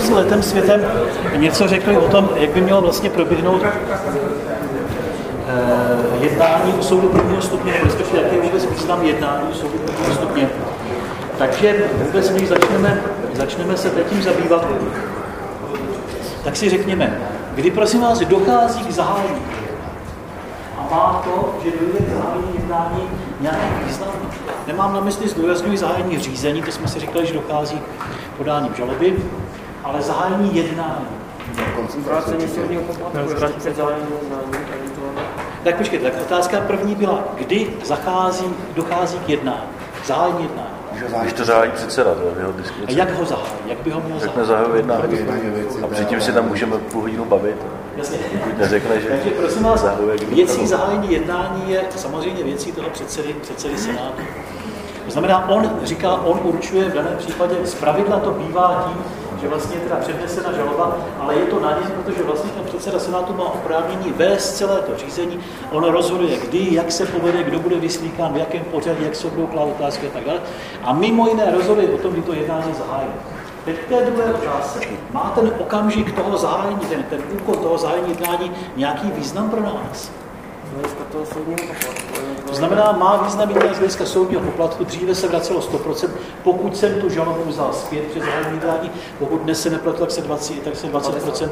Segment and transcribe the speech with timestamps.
[0.00, 0.80] bychom si letem světem
[1.36, 3.70] něco řekli o tom, jak by mělo vlastně proběhnout eh,
[6.20, 10.48] jednání u soudu prvního stupně, respektive jaký je vůbec význam jednání u soudu prvního stupně.
[11.38, 13.00] Takže vůbec, když začneme,
[13.34, 14.66] začneme se tím zabývat,
[16.44, 17.20] tak si řekněme,
[17.54, 19.42] kdy prosím vás dochází k zahájení
[20.78, 23.02] a má to, že dojde k zahájení jednání
[23.40, 24.08] nějaký význam.
[24.66, 27.78] Nemám na mysli zdůrazňuji zahájení řízení, to jsme si říkali, že dochází
[28.34, 29.16] k podání žaloby,
[29.84, 31.06] ale zahájení jednání.
[31.98, 33.18] Vrácení soudního poplatku
[33.58, 34.66] před zahájením jednání.
[35.64, 39.60] Tak počkejte, tak otázka první byla, kdy zachází, dochází k jednání,
[40.06, 40.68] zahájení jednání.
[41.22, 42.92] Když to zahájí předseda, to je jeho A diskrice.
[42.92, 44.86] jak ho zahájí, jak by ho měl Řekne zahájit?
[44.86, 45.64] zahajuje jednání.
[45.82, 47.56] A předtím si tam můžeme půl hodinu bavit.
[47.96, 48.18] Jasně.
[48.32, 53.32] Pokud neřekne, že Takže prosím vás, zahajuje věcí zahájení jednání je samozřejmě věcí toho předsedy,
[53.42, 54.22] předsedy Senátu.
[55.04, 59.04] To znamená, on říká, on určuje v daném případě, z pravidla to bývá tím,
[59.40, 62.98] že vlastně je teda přednesena žaloba, ale je to na něm, protože vlastně ten předseda
[62.98, 65.40] Senátu má oprávnění vést celé to řízení.
[65.72, 69.46] On rozhoduje, kdy, jak se povede, kdo bude vyslíkán, v jakém pořadí, jak se budou
[69.46, 70.40] klát otázky a tak dále.
[70.82, 73.08] A mimo jiné rozhoduje o tom, kdy to jednání zahájí.
[73.64, 74.80] Teď k té druhé otázce.
[75.12, 80.10] Má ten okamžik toho zahájení, ten, ten úkon toho zahájení jednání nějaký význam pro nás?
[82.48, 84.84] To znamená, má význam i z hlediska soudního poplatku.
[84.84, 86.08] Dříve se vracelo 100%,
[86.42, 90.20] pokud jsem tu žalobu vzal zpět přes zahájení jednání, pokud dnes se neplatilo, tak se
[90.20, 91.48] 20, tak se 20%.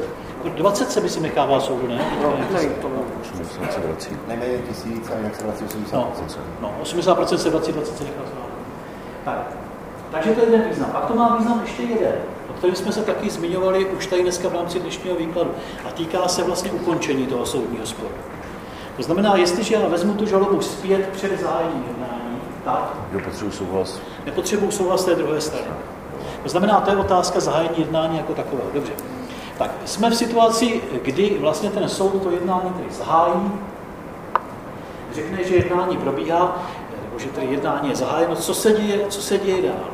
[0.55, 2.01] 20 se by si nechává soudu, ne?
[2.23, 2.33] No.
[3.21, 4.09] 80 se vrací.
[4.27, 5.89] Nejméně tisíc a jinak se vrací 80%.
[5.91, 6.11] No,
[6.61, 8.41] no 80% se 20, 20 se nechá soudu.
[9.25, 9.53] Tak,
[10.11, 10.89] takže to je jeden význam.
[10.91, 12.15] Pak to má význam ještě jeden,
[12.49, 15.51] o kterém jsme se taky zmiňovali už tady dneska v rámci dnešního výkladu.
[15.87, 18.13] A týká se vlastně ukončení toho soudního sporu.
[18.99, 23.99] To znamená, jestliže já vezmu tu žalobu zpět před zahájením jednání, tak Jo, potřebuji souhlas.
[24.25, 25.67] nepotřebuji souhlas té druhé strany.
[26.43, 28.69] To znamená, to je otázka zahájení jednání jako takového.
[28.73, 28.91] Dobře.
[29.57, 33.51] Tak jsme v situaci, kdy vlastně ten soud to jednání tedy zahájí,
[35.13, 36.57] řekne, že jednání probíhá,
[37.05, 39.85] nebo že tedy jednání je zahájeno, co se děje, co se děje dál.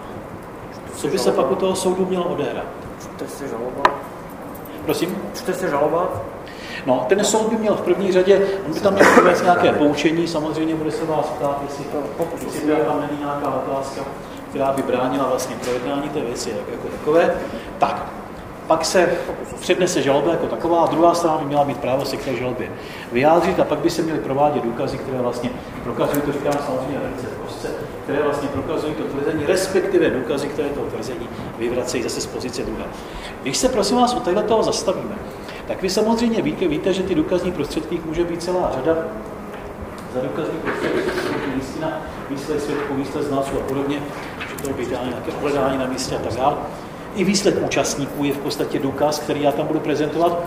[0.96, 2.66] Co by se pak u toho soudu mělo odehrát?
[3.02, 3.84] Čte se žaloba.
[4.86, 5.18] Prosím?
[5.34, 6.08] Čte se žaloba.
[6.86, 10.28] No, ten soud by měl v první řadě, on by tam měl provést nějaké poučení,
[10.28, 11.86] samozřejmě bude se vás ptát, jestli,
[12.46, 14.02] jestli tam není nějaká otázka,
[14.50, 17.36] která by bránila vlastně projednání té věci jako, takové.
[17.80, 18.06] Tak,
[18.68, 19.10] pak se
[19.60, 22.70] přednese žaloba jako taková a druhá strana by měla mít právo se k té žalobě
[23.12, 25.50] vyjádřit a pak by se měly provádět důkazy, které vlastně
[25.84, 27.68] prokazují, to říkám samozřejmě velice kostce,
[28.04, 31.30] které vlastně prokazují to tvrzení, respektive důkazy, které to tvrzení
[31.60, 32.84] vyvracejí zase z pozice druhé.
[33.42, 35.16] Když se prosím vás u téhle toho zastavíme,
[35.68, 38.96] tak vy samozřejmě víte, víte, že ty důkazní prostředky může být celá řada.
[40.14, 40.96] Za důkazní prostředky
[41.56, 44.00] listina, výslech svědků, výslech znalců a podobně,
[44.50, 46.56] že to být nějaké ohledání na místě a tak dále.
[47.16, 50.40] I výslech účastníků je v podstatě důkaz, který já tam budu prezentovat,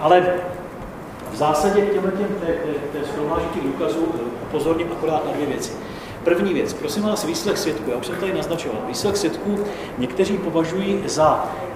[0.00, 0.34] ale
[1.32, 4.06] v zásadě k těmhle těm té, té, té shromáždí těch důkazů
[4.42, 5.72] upozorním akorát na dvě věci.
[6.24, 7.90] První věc, prosím vás, výslech svědků.
[7.90, 8.78] Já už jsem tady naznačoval.
[8.88, 9.58] Výslech svědků
[9.98, 11.69] někteří považují za, eh,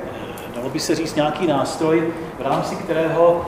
[0.64, 3.46] dalo by se říct, nějaký nástroj, v rámci kterého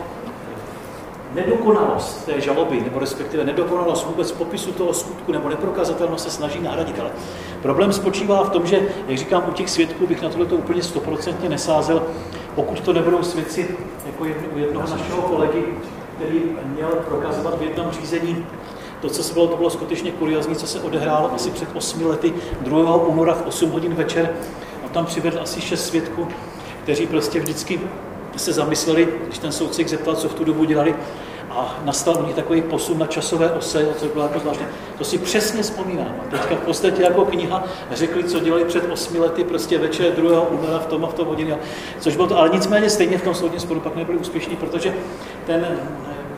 [1.34, 7.00] nedokonalost té žaloby, nebo respektive nedokonalost vůbec popisu toho skutku nebo neprokazatelnost se snaží nahradit.
[7.00, 7.10] Ale
[7.62, 10.82] problém spočívá v tom, že, jak říkám, u těch svědků bych na tohle to úplně
[10.82, 12.02] stoprocentně nesázel,
[12.54, 13.76] pokud to nebudou svědci
[14.06, 15.64] jako jedno, u jednoho našeho kolegy,
[16.16, 18.46] který měl prokazovat v jednom řízení
[19.00, 22.32] to, co se bylo, to bylo skutečně kuriozní, co se odehrálo asi před 8 lety
[22.60, 22.96] 2.
[22.96, 24.30] února v 8 hodin večer.
[24.84, 26.28] On tam přivedl asi 6 svědků,
[26.86, 27.80] kteří prostě vždycky
[28.36, 30.94] se zamysleli, když ten soudce zeptal, co v tu dobu dělali,
[31.50, 34.66] a nastal u nich takový posun na časové ose, co bylo jako zvláštní.
[34.98, 36.14] To si přesně vzpomínám.
[36.20, 40.40] A teďka v podstatě jako kniha řekli, co dělali před osmi lety, prostě večer 2.
[40.40, 41.58] února v tom a v tom hodině.
[42.00, 44.94] Což bylo to, ale nicméně stejně v tom soudním sporu pak nebyli úspěšní, protože
[45.46, 45.66] ten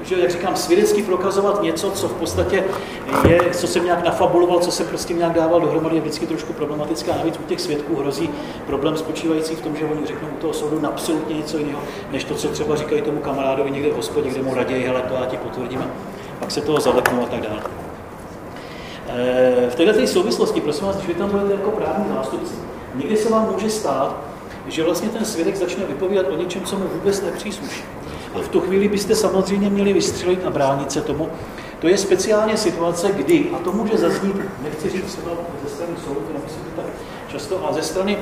[0.03, 2.65] že, jak říkám, svědecky prokazovat něco, co v podstatě
[3.29, 7.13] je, co jsem nějak nafabuloval, co jsem prostě nějak dával dohromady, je vždycky trošku problematická.
[7.17, 8.31] Navíc u těch svědků hrozí
[8.67, 11.81] problém spočívající v tom, že oni řeknou u toho soudu absolutně něco jiného,
[12.13, 15.15] než to, co třeba říkají tomu kamarádovi někde v hospodě, kde mu raději, hele, to
[15.15, 15.85] já ti potvrdím,
[16.39, 17.63] pak se toho zalepnou a tak dále.
[19.09, 22.55] Eh, V této souvislosti, prosím vás, když vy tam budete jako právní zástupci,
[22.95, 24.17] někdy se vám může stát,
[24.67, 27.85] že vlastně ten svědek začne vypovídat o něčem, co mu vůbec nepřísluší.
[28.43, 31.29] V tu chvíli byste samozřejmě měli vystřelit a bránit se tomu.
[31.79, 35.31] To je speciálně situace, kdy, a to může zaznít, nechci říct třeba
[35.65, 36.91] ze strany soudu, nemyslím to tak
[37.29, 38.19] často, a ze strany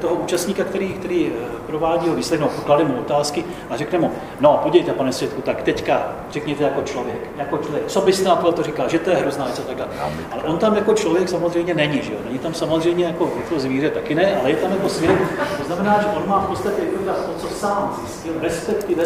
[0.00, 4.60] toho účastníka, který, který eh, provádí ho výslednou, poklade mu otázky a řekne mu, no
[4.62, 8.88] podívejte, pane Světku, tak teďka řekněte jako člověk, jako člověk, co byste na to říkal,
[8.88, 9.90] že to je hrozná věc a tak dále.
[10.30, 12.18] Ale on tam jako člověk samozřejmě není, že jo?
[12.24, 15.18] Není tam samozřejmě jako, jako zvíře taky ne, ale je tam jako svět.
[15.58, 19.04] To znamená, že on má v podstatě vypovídat to, co sám zjistil, respektive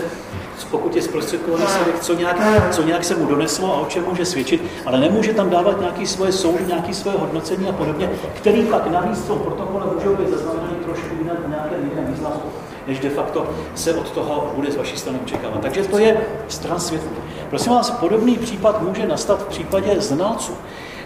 [0.70, 2.36] pokud je zprostředkovaný svědek, co nějak,
[2.74, 6.06] co nějak se mu doneslo a o čem může svědčit, ale nemůže tam dávat nějaké
[6.06, 10.28] svoje soudy, nějaké svoje hodnocení a podobně, který pak navíc v tom protokole můžou být
[10.28, 12.42] zaznamenaný trošku jinak v nějakém jiném významu,
[12.86, 15.60] než de facto se od toho bude z vaší strany očekávat.
[15.60, 17.10] Takže to je stran světlu.
[17.50, 20.52] Prosím vás, podobný případ může nastat v případě znalců.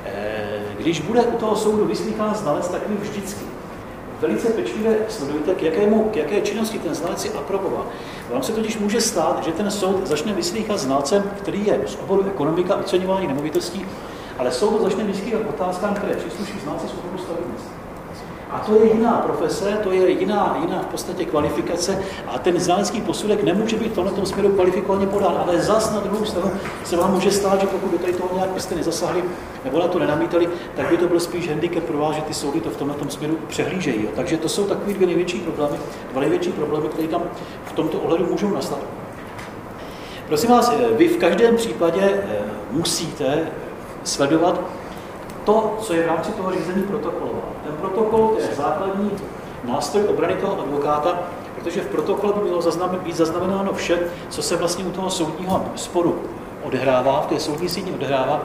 [0.05, 0.49] Eh,
[0.79, 3.44] Když bude u toho soudu vyslýchán znalec, tak vy vždycky
[4.20, 7.87] velice pečlivě sledujte, k, jakému, k jaké činnosti ten znalec je aprobován.
[8.31, 12.25] Vám se totiž může stát, že ten soud začne vyslýchat znalcem, který je z oboru
[12.26, 13.87] ekonomika, oceňování nemovitostí,
[14.38, 17.78] ale soud začne vyslýchat otázkám, které přísluší znalci z oboru stavebnictví.
[18.50, 23.00] A to je jiná profese, to je jiná, jiná v podstatě kvalifikace a ten znalecký
[23.00, 26.50] posudek nemůže být v tomto směru kvalifikovaně podán, ale zas na druhou stranu
[26.85, 29.25] se vám může stát, že pokud do tady toho nějak byste nezasahli
[29.65, 32.61] nebo na to nenamítali, tak by to byl spíš handicap pro vás, že ty soudy
[32.61, 34.05] to v tomto směru přehlížejí.
[34.05, 34.11] Jo.
[34.17, 35.79] Takže to jsou takové dvě největší problémy,
[36.12, 37.23] dva největší problémy, které tam
[37.65, 38.79] v tomto ohledu můžou nastat.
[40.29, 42.39] Prosím vás, eh, vy v každém případě eh,
[42.71, 43.49] musíte
[44.05, 44.61] sledovat
[45.44, 47.57] to, co je v rámci toho řízení protokolovat.
[47.88, 49.11] Protokol to je základní
[49.64, 51.19] nástroj obrany toho advokáta,
[51.55, 53.99] protože v protokolu by mělo zaznamen, být zaznamenáno vše,
[54.29, 56.23] co se vlastně u toho soudního sporu
[56.62, 58.43] odehrává, v té soudní síni odehrává.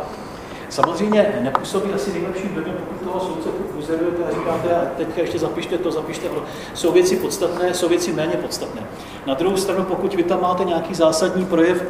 [0.70, 5.78] Samozřejmě nepůsobí asi nejlepším dojem, pokud toho soudce uzerujete a říkáte, a teď ještě zapište
[5.78, 6.44] to, zapište to.
[6.74, 8.82] Jsou věci podstatné, jsou věci méně podstatné.
[9.26, 11.84] Na druhou stranu, pokud vy tam máte nějaký zásadní projev,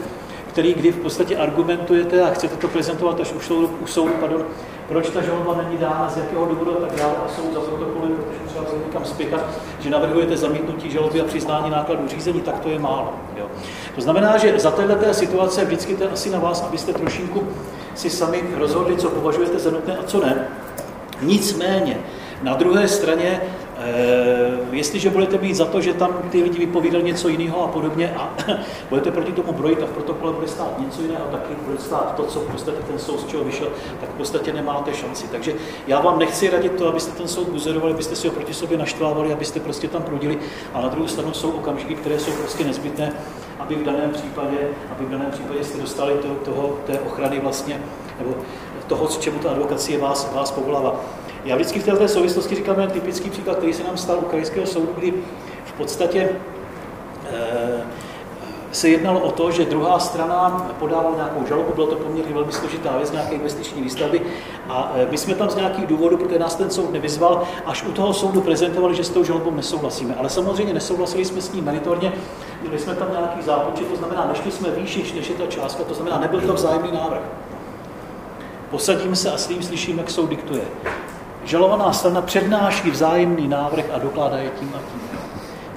[0.54, 4.46] který kdy v podstatě argumentujete a chcete to prezentovat až u soudu, u soudu pardon,
[4.88, 8.12] proč ta žaloba není dána, z jakého důvodu a tak dále a soud za protokoly,
[8.14, 9.42] protože třeba bude někam spěchat,
[9.80, 13.14] že navrhujete zamítnutí žaloby a přiznání nákladů řízení, tak to je málo.
[13.38, 13.46] Jo.
[13.96, 17.48] To znamená, že za této situace vždycky to je asi na vás, abyste trošinku
[17.96, 20.48] si sami rozhodli, co považujete za nutné a co ne.
[21.22, 21.98] Nicméně,
[22.44, 23.42] na druhé straně,
[24.72, 28.34] jestliže budete mít za to, že tam ty lidi vypovídali něco jiného a podobně a
[28.90, 32.24] budete proti tomu brojit a v protokole bude stát něco jiného, taky bude stát to,
[32.24, 33.68] co v podstatě ten soud z čeho vyšel,
[34.00, 35.28] tak v podstatě nemáte šanci.
[35.28, 35.54] Takže
[35.88, 39.34] já vám nechci radit to, abyste ten soud buzerovali, abyste si ho proti sobě naštvávali,
[39.34, 40.38] abyste prostě tam prudili,
[40.74, 43.14] a na druhou stranu jsou okamžiky, které jsou prostě nezbytné,
[43.60, 44.58] aby v daném případě,
[44.92, 47.82] aby v daném případě jste dostali to, toho, té ochrany vlastně,
[48.20, 48.36] nebo
[48.88, 51.02] toho, čemu ta advokacie vás, vás povolává.
[51.46, 54.68] Já vždycky v této souvislosti říkám jen typický příklad, který se nám stal u krajského
[54.68, 55.14] soudu, kdy
[55.66, 56.30] v podstatě
[57.32, 57.84] eh,
[58.72, 62.98] se jednalo o to, že druhá strana podávala nějakou žalobu, bylo to poměrně velmi složitá
[62.98, 64.22] věc, nějaké investiční výstavby
[64.70, 67.92] a eh, my jsme tam z nějakých důvodů, protože nás ten soud nevyzval, až u
[67.92, 70.16] toho soudu prezentovali, že s tou žalobou nesouhlasíme.
[70.16, 72.14] Ale samozřejmě nesouhlasili jsme s ní meritorně,
[72.62, 75.94] měli jsme tam nějaký zápočet, to znamená, nešli jsme výš, než je ta částka, to
[75.94, 77.22] znamená, nebyl to vzájemný návrh.
[78.70, 80.62] Posadím se a s tím slyším, jak soud diktuje.
[81.46, 85.20] Žalovaná strana přednáší vzájemný návrh a dokládá je tím a tím.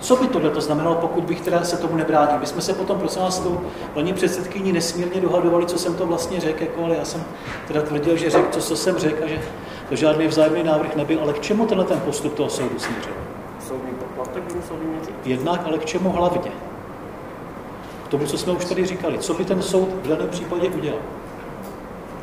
[0.01, 2.39] Co by tohle to znamenalo, pokud bych teda se tomu nebránil?
[2.39, 3.61] My jsme se potom, prosím vás, s tou
[3.95, 7.25] paní předsedkyní nesmírně dohadovali, co jsem to vlastně řekl, jako, ale já jsem
[7.69, 9.41] teda tvrdil, že řekl to, co jsem řekl a že
[9.89, 11.21] to žádný vzájemný návrh nebyl.
[11.23, 13.13] Ale k čemu tenhle ten postup toho soudu směřil?
[13.69, 14.89] Soudní poplatek soudní.
[15.25, 16.51] Jednak, ale k čemu hlavně?
[18.05, 19.19] K tomu, co jsme už tady říkali.
[19.19, 21.01] Co by ten soud v daném případě udělal?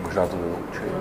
[0.03, 0.93] Možná to vyloučí.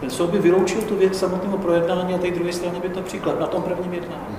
[0.00, 3.40] Ten soud by vyloučil tu věc samotného projednání a té druhé straně by to příklad
[3.40, 4.36] na tom prvním jednání.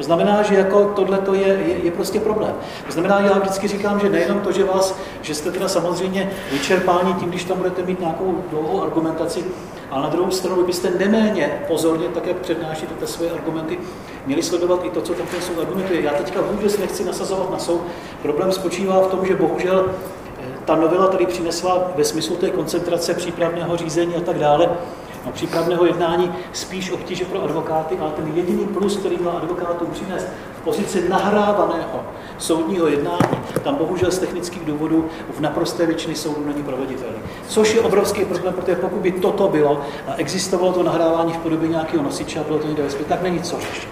[0.00, 2.54] To znamená, že jako tohle to je, je, je, prostě problém.
[2.86, 7.14] To znamená, já vždycky říkám, že nejenom to, že vás, že jste teda samozřejmě vyčerpáni
[7.14, 9.44] tím, když tam budete mít nějakou dlouhou argumentaci,
[9.90, 13.78] ale na druhou stranu byste neméně pozorně, tak jak přednášíte ty své argumenty,
[14.26, 16.02] měli sledovat i to, co tam ten soud argumentuje.
[16.02, 17.80] Já teďka vůbec nechci nasazovat na soud.
[18.22, 19.94] Problém spočívá v tom, že bohužel
[20.64, 24.70] ta novela tady přinesla ve smyslu té koncentrace přípravného řízení a tak dále,
[25.26, 30.26] no, přípravného jednání spíš obtíže pro advokáty, ale ten jediný plus, který má advokátům přinést
[30.60, 32.00] v pozici nahrávaného
[32.38, 37.18] soudního jednání, tam bohužel z technických důvodů v naprosté většiny soudů není proveditelný.
[37.48, 41.68] Což je obrovský problém, protože pokud by toto bylo a existovalo to nahrávání v podobě
[41.68, 43.88] nějakého nosiče a bylo to někde ve tak není co řešit.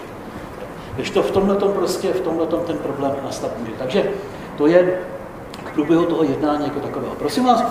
[0.95, 3.71] Když to v tomhle prostě, v tomhle ten problém nastat může.
[3.71, 4.11] Takže
[4.57, 4.99] to je
[5.79, 7.15] průběhu toho jednání jako takového.
[7.15, 7.63] Prosím vás,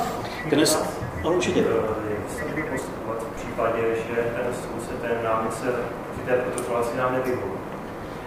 [0.50, 0.83] dnes,
[1.25, 1.61] ano, určitě.
[1.61, 5.67] Jak se bude postupovat v případě, že ten soudce, ten námitce
[6.12, 7.59] při té protokolaci nám nevyhovuje?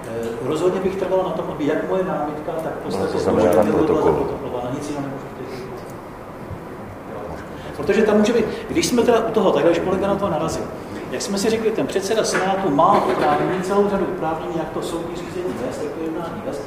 [0.07, 3.53] Eh, Rozhodně bych trval na tom, aby jak moje námitka, tak v podstatě to znamená
[3.53, 4.13] na protokol.
[4.13, 4.71] protokolovala.
[4.73, 5.43] Nic jiného nemůžu té.
[7.77, 10.63] Protože tam může být, když jsme teda u toho, takhle, když kolega na to narazil,
[11.11, 15.15] jak jsme si řekli, ten předseda Senátu má oprávnění, celou řadu oprávnění, jak to soudní
[15.15, 16.61] řízení vést, jak to jednání vést.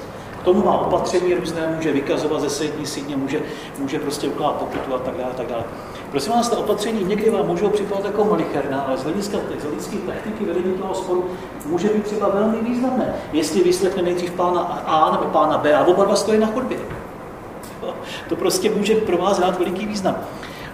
[0.45, 3.41] Tomu má opatření různé, může vykazovat ze sední sídně, může,
[3.79, 5.65] může prostě ukládat pokutu a tak dále, tak dále.
[6.11, 9.97] Prosím vás, ta opatření někdy vám můžou připadat jako malicherná, ale z hlediska, z hlediska
[10.07, 11.31] techniky vedení toho sporu
[11.67, 16.05] může být třeba velmi významné, jestli vyslechne nejdřív pána A nebo pána B a oba
[16.05, 16.79] dva stojí na chodbě.
[18.29, 20.17] To prostě může pro vás hrát veliký význam.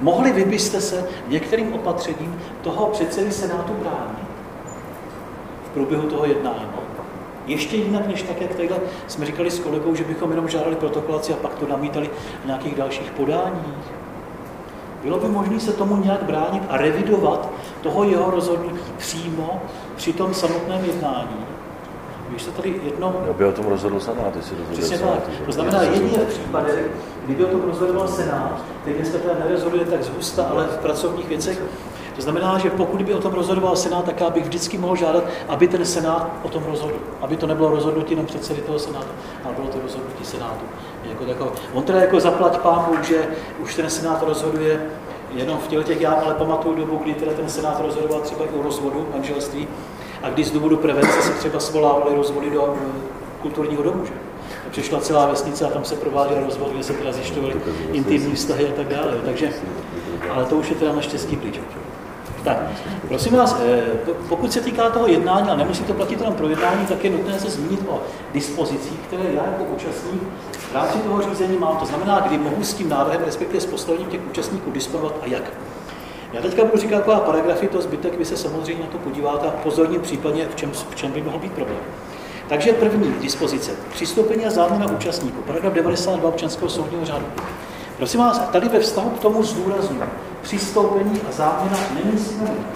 [0.01, 4.29] Mohli vy byste se některým opatřením toho předsedy Senátu bránit
[5.65, 6.67] v průběhu toho jednání?
[7.47, 11.33] Ještě jinak, než tak, jak tadyhle jsme říkali s kolegou, že bychom jenom žádali protokolaci
[11.33, 12.11] a pak to namítali
[12.43, 13.75] v nějakých dalších podáních.
[15.03, 17.49] Bylo by možné se tomu nějak bránit a revidovat
[17.83, 19.63] toho jeho rozhodnutí přímo
[19.97, 21.47] při tom samotném jednání.
[22.29, 23.15] Když se tady jedno...
[23.27, 25.19] Já by o tom rozhodl Senát, jestli rozhodl Přesně tak.
[25.47, 26.91] To znamená, jedině v případech,
[27.25, 31.63] kdyby o tom rozhodoval Senát, teď dneska teda nerozhoduje tak zhusta, ale v pracovních věcech,
[32.17, 35.25] to znamená, že pokud by o tom rozhodoval Senát, tak já bych vždycky mohl žádat,
[35.49, 36.95] aby ten Senát o tom rozhodl.
[37.21, 39.09] Aby to nebylo rozhodnutí jenom předsedy toho Senátu,
[39.45, 40.65] ale bylo to rozhodnutí Senátu.
[41.05, 41.51] Jako takové.
[41.73, 43.27] On teda jako zaplať pámu, že
[43.63, 44.81] už ten Senát rozhoduje
[45.35, 48.59] jenom v těle těch, já ale pamatuju dobu, kdy teda ten Senát rozhodoval třeba i
[48.59, 49.69] o rozvodu manželství,
[50.23, 53.01] a když z důvodu prevence se třeba svolávali rozvody do eh,
[53.43, 54.13] kulturního domu, že?
[54.67, 57.55] A přišla celá vesnice a tam se prováděl rozvod, kde se teda zjišťovaly
[57.93, 59.13] intimní vztahy a tak dále.
[59.25, 59.53] Takže,
[60.31, 61.61] ale to už je teda naštěstí pryč.
[62.45, 62.57] Tak,
[63.09, 63.83] prosím vás, eh,
[64.29, 67.41] pokud se týká toho jednání, a nemusí to platit jenom pro jednání, tak je nutné
[67.41, 68.01] se zmínit o
[68.33, 71.77] dispozicích, které já jako účastník v rámci toho řízení mám.
[71.77, 75.43] To znamená, kdy mohu s tím návrhem, respektive s postavením těch účastníků disponovat a jak.
[76.33, 79.51] Já teďka budu říkat taková paragrafy, to zbytek vy se samozřejmě na to podíváte a
[79.51, 81.81] pozorně případně, v čem, v čem by mohl být problém.
[82.49, 83.71] Takže první dispozice.
[83.93, 85.43] Přistoupení a záměna účastníků.
[85.43, 87.27] Paragraf 92 občanského soudního řádu.
[87.97, 90.03] Prosím vás, tady ve vztahu k tomu zdůraznuju.
[90.43, 92.67] Přistoupení a záměna není synonym.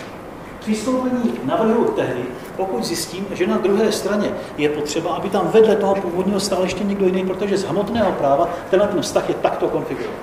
[0.61, 2.25] Přistoupení navrhuji tehdy,
[2.57, 6.85] pokud zjistím, že na druhé straně je potřeba, aby tam vedle toho původního stál ještě
[6.85, 10.21] někdo jiný, protože z hmotného práva tenhle ten vztah je takto konfigurován.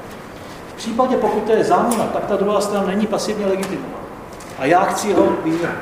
[0.73, 3.97] V případě, pokud to je záměna, tak ta druhá strana není pasivně legitimovaná.
[4.59, 5.73] A já chci jeho výměnu.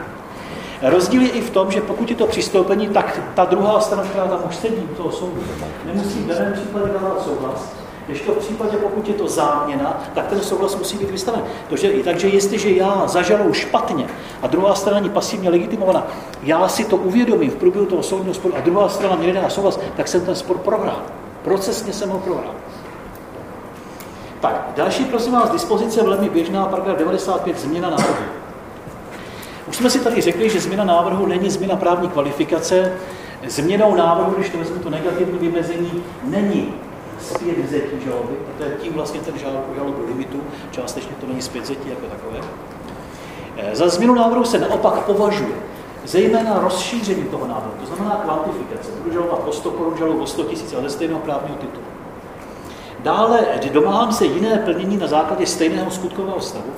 [0.82, 4.28] Rozdíl je i v tom, že pokud je to přistoupení, tak ta druhá strana, která
[4.28, 5.44] tam už sedí u toho soudu,
[5.86, 7.72] nemusí v daném případě dávat souhlas,
[8.10, 11.44] když to v případě, pokud je to záměna, tak ten souhlas musí být vystaven.
[11.70, 14.08] Takže, takže jestliže já zažaluju špatně
[14.42, 16.08] a druhá strana není pasivně legitimovaná,
[16.44, 19.80] já si to uvědomím v průběhu toho soudního sporu a druhá strana mě nedá souhlas,
[19.98, 21.02] tak jsem ten spor prohrál.
[21.44, 22.54] Procesně jsem ho prohrál.
[24.40, 28.26] Tak, další, prosím vás, dispozice velmi běžná, paragraf 95, změna návrhu.
[29.68, 32.94] Už jsme si tady řekli, že změna návrhu není změna právní kvalifikace.
[33.48, 36.74] Změnou návrhu, když to vezmu to negativní vymezení, není
[37.22, 41.90] zpět vzetí žaloby, protože tím vlastně ten žalob, žalobu limitu, částečně to není zpět vzetí
[41.90, 42.40] jako takové.
[43.58, 45.56] Eh, za změnu návrhu se naopak považuje
[46.06, 48.92] zejména rozšíření toho návrhu, to znamená kvantifikace.
[49.04, 51.86] Budu žalovat o 100 korun, žalobu o 100 tisíc, ale ze stejného právního titulu.
[53.00, 56.72] Dále domáhám se jiné plnění na základě stejného skutkového stavu,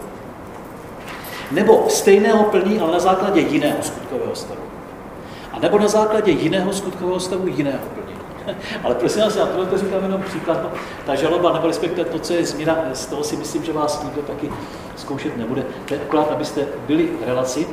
[1.52, 4.62] nebo stejného plnění, ale na základě jiného skutkového stavu.
[5.52, 8.01] A nebo na základě jiného skutkového stavu jiného plnění.
[8.84, 10.64] Ale prosím vás, já tohle to říkám jenom příklad.
[10.64, 10.72] No,
[11.06, 14.22] ta žaloba, nebo respektive to, co je změna, z toho si myslím, že vás nikdo
[14.22, 14.52] taky
[14.96, 15.64] zkoušet nebude.
[15.86, 17.68] To je akorát, abyste byli v relaci.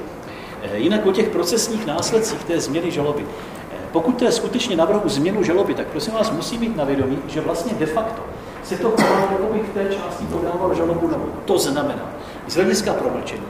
[0.63, 3.25] Eh, jinak o těch procesních následcích té změny žaloby.
[3.73, 7.19] Eh, pokud to je skutečně navrhu změnu žaloby, tak prosím vás, musí mít na vědomí,
[7.27, 8.23] že vlastně de facto
[8.65, 11.11] se to chovalo, jako v té části podával žalobu.
[11.45, 12.11] To znamená,
[12.47, 13.43] z hlediska promlčení,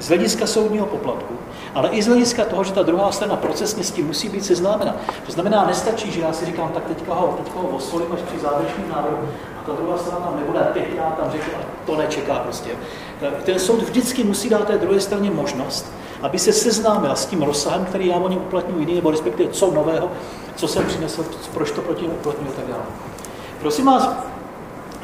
[0.00, 1.34] z hlediska soudního poplatku,
[1.74, 4.96] ale i z hlediska toho, že ta druhá strana procesně s tím musí být seznámena.
[5.26, 8.38] To znamená, nestačí, že já si říkám, tak teďka ho, teďka ho osolím až při
[8.38, 9.28] závěrečném návrhu
[9.60, 12.70] a ta druhá strana tam nebude, já tam řeknu, a to nečeká prostě.
[13.44, 17.84] Ten soud vždycky musí dát té druhé straně možnost, aby se seznámila s tím rozsahem,
[17.84, 20.10] který já o něm uplatňuji jiný, nebo respektive co nového,
[20.56, 22.82] co jsem přinesl, proč to proti němu uplatňuji a tak dále.
[23.60, 24.10] Prosím vás,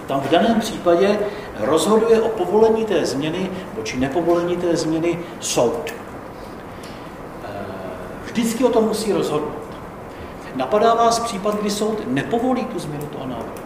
[0.07, 1.19] tam v daném případě
[1.61, 3.51] rozhoduje o povolení té změny,
[3.83, 5.95] či nepovolení té změny soud.
[7.45, 7.49] Eh,
[8.25, 9.65] vždycky o tom musí rozhodnout.
[10.57, 13.65] Napadá vás případ, kdy soud nepovolí tu změnu toho návrhu.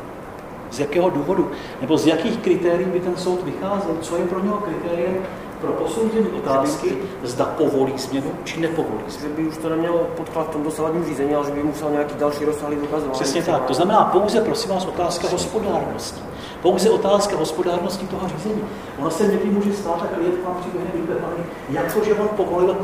[0.71, 1.51] Z jakého důvodu?
[1.81, 3.97] Nebo z jakých kritérií by ten soud vycházel?
[4.01, 5.17] Co je pro něho kritériem
[5.61, 9.35] pro posouzení otázky, zda povolí změnu či nepovolí změnu.
[9.37, 12.15] Že by už to nemělo podklad v tom dosavadním řízení, ale že by musel nějaký
[12.19, 13.13] další rozsáhlý dokazování.
[13.13, 13.65] Přesně tak.
[13.65, 16.21] To znamená pouze, prosím vás, otázka hospodárnosti.
[16.63, 18.63] Pouze otázka hospodárnosti toho řízení.
[18.99, 22.77] Ono se někdy může stát, a klient vám přiběhne vypepaný, jak to, že on povolil,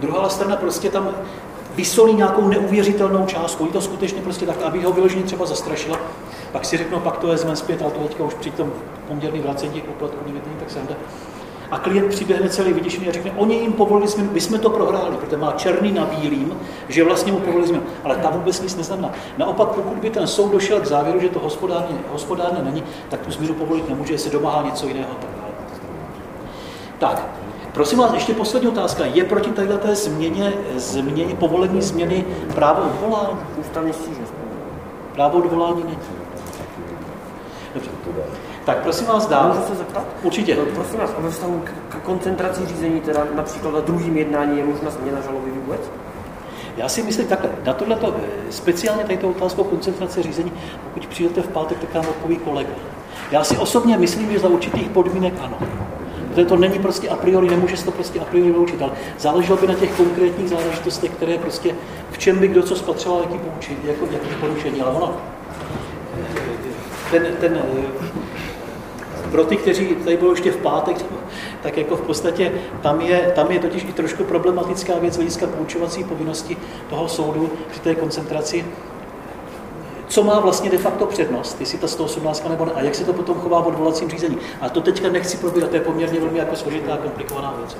[0.00, 1.08] druhá strana prostě tam
[1.74, 3.66] vysolí nějakou neuvěřitelnou částku.
[3.66, 5.98] Je to skutečně prostě tak, aby ho vyloženě třeba zastrašila.
[6.52, 8.72] Pak si řeknou, pak to vezmeme zpět, ale to teďka už při tom
[9.08, 10.78] poměrný vracení těch poplatků nevětný, tak se
[11.70, 15.16] a klient přiběhne celý vyděšený a řekne, oni jim povolili změnu, my jsme to prohráli,
[15.16, 16.56] protože má černý na bílým,
[16.88, 17.84] že vlastně mu povolili změnu.
[18.04, 19.12] Ale ta vůbec nic neznamená.
[19.38, 23.30] Naopak, pokud by ten soud došel k závěru, že to hospodárně, hospodárně není, tak tu
[23.30, 25.10] změnu povolit nemůže, se domáhá něco jiného.
[26.98, 27.26] Tak,
[27.72, 29.04] prosím vás, ještě poslední otázka.
[29.04, 32.24] Je proti této změně, změně, povolení změny
[32.54, 33.38] právo odvolání?
[33.60, 34.34] Ústavní stížnost.
[35.14, 35.98] Právo odvolání není.
[37.74, 37.90] Dobře.
[38.64, 39.48] Tak prosím vás dál.
[39.48, 40.04] Můžu se zeptat?
[40.22, 40.56] Určitě.
[40.56, 44.64] No, prosím vás, ve vztahu k, k koncentraci řízení, teda například na druhým jednání je
[44.64, 45.80] možná změna žaloby vůbec?
[46.76, 48.14] Já si myslím takhle, na tohleto,
[48.50, 50.52] speciálně tady otázku koncentrace řízení,
[50.84, 52.70] pokud přijdete v pátek, tak vám odpoví kolega.
[53.30, 55.58] Já si osobně myslím, že za určitých podmínek ano.
[56.28, 59.58] Protože to není prostě a priori, nemůže se to prostě a priori vyloučit, ale záleželo
[59.58, 61.74] by na těch konkrétních záležitostech, které prostě,
[62.10, 64.82] v čem by kdo co spatřoval, jaký, poučení, jako, jaký porušení.
[64.82, 65.16] Ale ono,
[67.10, 67.62] ten, ten,
[69.30, 70.96] pro ty, kteří tady budou ještě v pátek,
[71.62, 76.04] tak jako v podstatě tam je, tam je totiž i trošku problematická věc hlediska poučovací
[76.04, 76.56] povinnosti
[76.90, 78.64] toho soudu při té koncentraci,
[80.08, 83.12] co má vlastně de facto přednost, jestli ta 118 nebo ne, a jak se to
[83.12, 84.38] potom chová v odvolacím řízení.
[84.60, 87.76] A to teďka nechci probírat, to je poměrně velmi jako složitá a komplikovaná věc.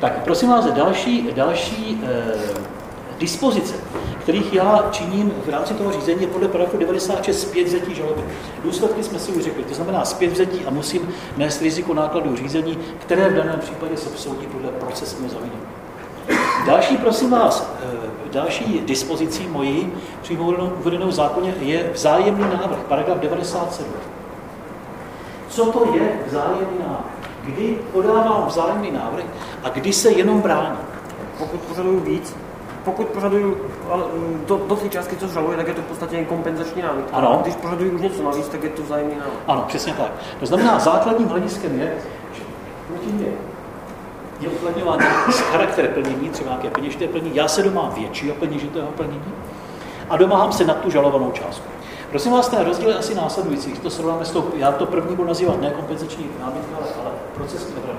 [0.00, 2.78] Tak prosím vás, další, další eh,
[3.18, 3.74] dispozice,
[4.20, 8.22] kterých já činím v rámci toho řízení, je podle paragrafu 96 zpět vzetí žaloby.
[8.62, 12.78] Důsledky jsme si už řekli, to znamená zpět vzetí a musím nést riziko nákladů řízení,
[12.98, 15.62] které v daném případě se vsoudí podle procesního zavinění.
[16.66, 23.18] Další, prosím vás, eh, další dispozicí mojí přímo uvedenou v zákoně je vzájemný návrh, paragraf
[23.18, 23.86] 97.
[25.48, 27.18] Co to je vzájemný návrh?
[27.42, 29.24] Kdy podávám vzájemný návrh
[29.64, 30.78] a kdy se jenom brání?
[31.38, 32.36] Pokud požaduju víc,
[32.90, 33.56] pokud požaduju
[34.14, 37.04] mm, do, do té částky, co žaluje, tak je to v podstatě kompenzační návrh.
[37.12, 37.32] Ano.
[37.32, 39.34] A když požaduju už něco navíc, tak je to vzájemný návrh.
[39.46, 40.12] Ano, přesně tak.
[40.40, 41.92] To znamená, základním hlediskem je,
[42.34, 42.42] že
[42.88, 43.26] proti mě
[44.40, 44.98] je uplatňován
[45.50, 49.32] charakter plnění, třeba nějaké peněžité plnění, já se domám většího peněžitého plnění
[50.10, 51.68] a domáhám se na tu žalovanou částku.
[52.10, 53.68] Prosím vás, ten rozdíl je asi následující.
[53.68, 57.10] Když to srovnáme s tou, já to první budu nazývat ne kompenzační námitka, ale, ale
[57.34, 57.98] procesní obrana.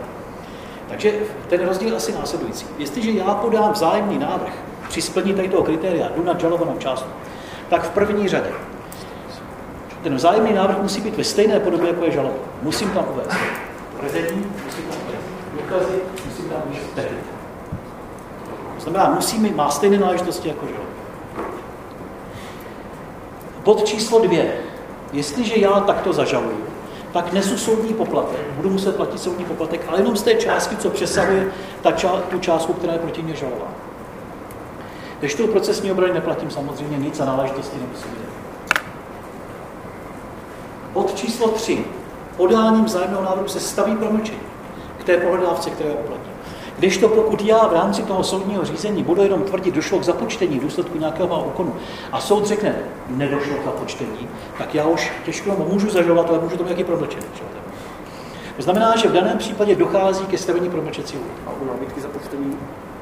[0.89, 1.13] Takže
[1.50, 2.66] ten rozdíl je asi následující.
[2.77, 4.53] Jestliže já podám vzájemný návrh
[4.90, 7.10] při splnění tady toho kritéria, jdu na žalovanou částku,
[7.70, 8.50] tak v první řadě
[10.04, 12.36] ten vzájemný návrh musí být ve stejné podobě, jako je žaloba.
[12.62, 13.30] Musím tam uvést
[14.00, 15.24] tvrzení, musím tam uvést
[15.54, 17.10] důkazy, musím tam uvést.
[18.75, 20.90] To znamená, musí mít, má stejné náležitosti jako žaloba.
[23.64, 24.54] Bod číslo dvě.
[25.14, 26.64] Jestliže já takto zažaluju,
[27.12, 30.90] tak nesu soudní poplatek, budu muset platit soudní poplatek, ale jenom z té částky, co
[30.90, 31.48] přesahuje
[31.82, 33.68] ta ča, tu částku, která je proti mě žalová.
[35.20, 38.29] Když tu procesní obrany neplatím samozřejmě nic a náležitosti nemusím jít.
[40.94, 41.86] Bod číslo 3.
[42.38, 44.40] Podáním vzájemného návrhu se staví promlčení
[44.98, 46.34] k té pohledávce, které uplatním.
[46.77, 50.60] Když to pokud já v rámci toho soudního řízení budu jenom tvrdit, došlo k započtení
[50.60, 51.75] v důsledku nějakého úkonu
[52.12, 52.75] a soud řekne,
[53.08, 54.27] nedošlo k započtení,
[54.58, 57.25] tak já už těžko můžu zažalovat, ale můžu to nějaký promlčení.
[58.55, 62.58] To znamená, že v daném případě dochází ke stavení promlčecího A u námitky započtení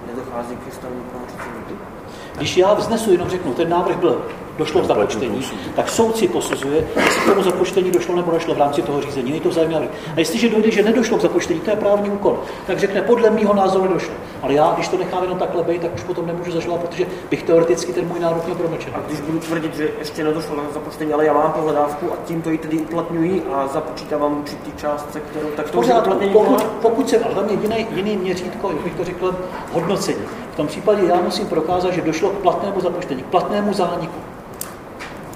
[0.07, 1.96] nedochází ke stavení promlčecího
[2.37, 4.21] Když já vznesu, jenom řeknu, ten návrh byl
[4.57, 5.41] došlo k započtení,
[5.75, 9.29] tak soud si posuzuje, jestli k tomu započtení došlo nebo nešlo v rámci toho řízení.
[9.29, 9.87] Není to vzájemné.
[10.15, 13.53] A jestliže dojde, že nedošlo k započtení, to je právní úkon, tak řekne, podle mého
[13.53, 14.13] názoru nedošlo.
[14.41, 17.43] Ale já, když to nechám jenom takhle být, tak už potom nemůžu zažalovat, protože bych
[17.43, 18.93] teoreticky ten můj nárok měl promlčen.
[18.95, 22.49] A když budu tvrdit, že ještě nedošlo na započtení, ale já mám pohledávku a tímto
[22.49, 27.35] ji tedy uplatňuji a započítávám určitý částce, kterou tak to Pořád, pokud, pokud se, ale
[27.35, 29.35] tam je jiný, jiný měřítko, jak bych to řekl,
[29.73, 30.21] hodnocení.
[30.57, 34.19] Tom případě já musím prokázat, že došlo k platnému započtení, k platnému zániku.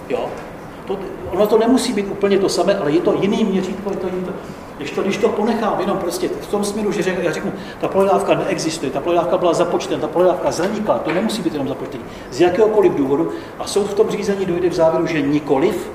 [0.09, 0.29] Jo?
[0.85, 0.99] To,
[1.31, 4.23] ono to nemusí být úplně to samé, ale je to jiný měřítko, je to jiný
[4.23, 4.31] to.
[4.77, 7.87] Když to, když to ponechám jenom prostě v tom směru, že řek, já řeknu, ta
[7.87, 12.03] pohledávka neexistuje, ta pohledávka byla započtena, ta pohledávka zanikla, to nemusí být jenom započtení.
[12.31, 15.91] Z jakéhokoliv důvodu a soud v tom řízení dojde v závěru, že nikoliv,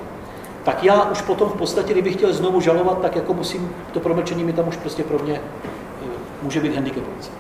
[0.65, 4.45] tak já už potom v podstatě, kdybych chtěl znovu žalovat, tak jako musím, to promlčení
[4.45, 6.09] mi tam už prostě pro mě eh,
[6.43, 7.31] může být handicapující.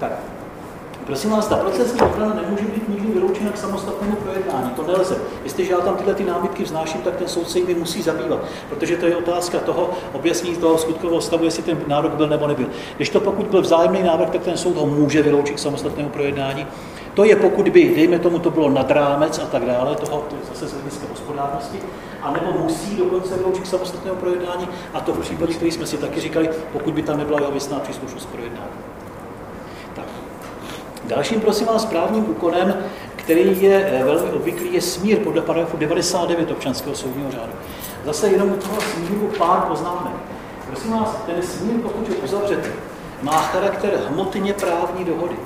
[0.00, 0.12] Tak,
[1.06, 4.70] Prosím vás, ta procesní ochrana nemůže být nikdy vyloučena k samostatnému projednání.
[4.70, 5.16] To nelze.
[5.44, 8.38] Jestliže já tam tyhle ty námitky vznáším, tak ten soud se jimi musí zabývat,
[8.68, 12.66] protože to je otázka toho objasnění toho skutkového stavu, jestli ten nárok byl nebo nebyl.
[12.96, 16.66] Když to pokud byl vzájemný návrh, tak ten soud ho může vyloučit k samostatnému projednání.
[17.14, 20.36] To je pokud by, dejme tomu, to bylo nad rámec a tak dále, toho to
[20.36, 21.78] je zase z hlediska hospodárnosti,
[22.22, 25.96] a nebo musí dokonce vyloučit k samostatného projednání, a to v případě, který jsme si
[25.96, 28.91] taky říkali, pokud by tam nebyla jeho věcná příslušnost projednání.
[31.04, 32.74] Dalším, prosím vás, správním úkonem,
[33.16, 37.52] který je eh, velmi obvyklý, je smír podle paragrafu 99 občanského soudního řádu.
[38.04, 40.12] Zase jenom u toho smíru pár poznámek.
[40.66, 42.72] Prosím vás, ten smír, pokud ho uzavřete,
[43.22, 45.36] má charakter hmotně právní dohody.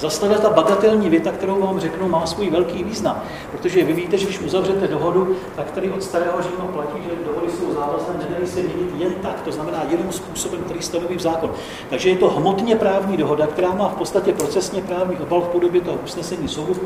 [0.00, 4.24] Zase ta bagatelní věta, kterou vám řeknu, má svůj velký význam, protože vy víte, že
[4.24, 8.60] když uzavřete dohodu, tak tady od starého Říma platí, že dohody jsou závazné, nedají se
[8.60, 11.52] měnit jen tak, to znamená jenom způsobem, který stanoví v zákon.
[11.90, 15.80] Takže je to hmotně právní dohoda, která má v podstatě procesně právní obal v podobě
[15.80, 16.80] toho usnesení soudu,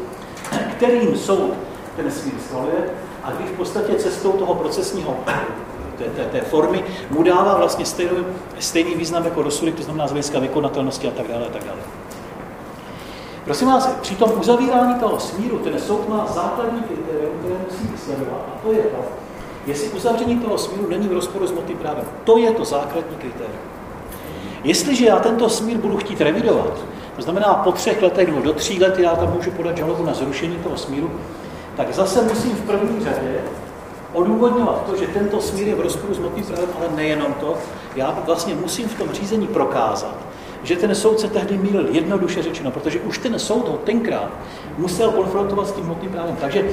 [0.77, 1.53] kterým soud
[1.96, 2.90] ten smír schvaluje
[3.22, 5.16] a když v podstatě cestou toho procesního
[5.98, 8.27] té, té, té formy mu dává vlastně stejný,
[8.59, 11.46] stejný význam jako rozsudek, to znamená z hlediska vykonatelnosti a tak dále.
[11.46, 12.03] A tak dále.
[13.44, 18.40] Prosím vás, při tom uzavírání toho smíru ten soud má základní kritérium, které musí vysledovat,
[18.54, 18.96] a to je to,
[19.66, 22.04] jestli uzavření toho smíru není v rozporu s motým právem.
[22.24, 23.59] To je to základní kritérium.
[24.64, 26.78] Jestliže já tento smír budu chtít revidovat,
[27.16, 30.14] to znamená po třech letech nebo do tří let já tam můžu podat žalobu na
[30.14, 31.11] zrušení toho smíru,
[31.76, 33.40] tak zase musím v první řadě
[34.12, 37.54] odůvodňovat to, že tento smír je v rozporu s motým právem, ale nejenom to,
[37.96, 40.14] já vlastně musím v tom řízení prokázat,
[40.64, 44.31] že ten soud se tehdy mýlil, jednoduše řečeno, protože už ten soud ho tenkrát
[44.79, 46.37] musel konfrontovat s tím hmotným právem.
[46.40, 46.64] Takže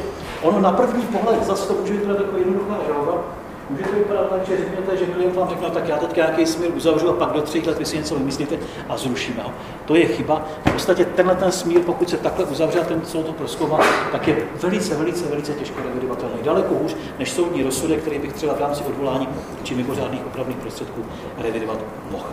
[0.41, 3.23] ono na první pohled zase to může vypadat jako jednoduchá žaloba,
[3.71, 6.71] Může to vypadat tak, že řeknete, že klient vám řekne, tak já teď nějaký smír
[6.75, 8.57] uzavřu a pak do tří let vy si něco vymyslíte
[8.89, 9.51] a zrušíme ho.
[9.85, 10.45] To je chyba.
[10.65, 13.79] V podstatě tenhle ten smír, pokud se takhle uzavře a ten soud to proskoumá,
[14.11, 16.35] tak je velice, velice, velice těžko revidovatelný.
[16.43, 19.27] Daleko hůř než soudní rozsudek, který bych třeba v rámci odvolání
[19.63, 21.05] či mimořádných opravných prostředků
[21.37, 21.77] revidovat
[22.11, 22.27] mohl.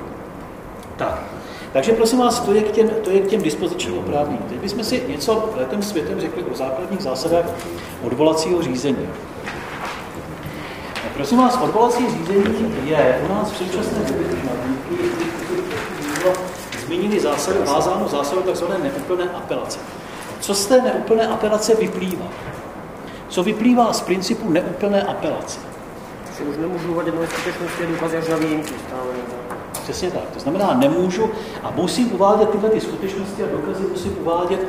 [0.99, 1.23] Tak,
[1.73, 4.43] takže prosím vás, to je k těm, to je k těm dispozičním oprávněním.
[4.49, 7.45] Teď bychom si něco letem světem řekli o základních zásadách
[8.03, 9.09] odvolacího řízení.
[11.15, 14.27] Prosím vás, odvolací řízení je u nás v současné době
[16.87, 18.65] zmínili zásadu, vázánu zásadu tzv.
[18.83, 19.79] neúplné apelace.
[20.41, 22.27] Co z té neúplné apelace vyplývá?
[23.29, 25.61] Co vyplývá z principu neúplné apelace?
[26.39, 29.38] Že už nemůžu uvádět nové skutečnosti důkazy až na výjimky stále.
[29.89, 30.31] Přesně tak.
[30.35, 31.31] To znamená, nemůžu
[31.63, 34.61] a musím uvádět tyhle ty skutečnosti a důkazy musím uvádět,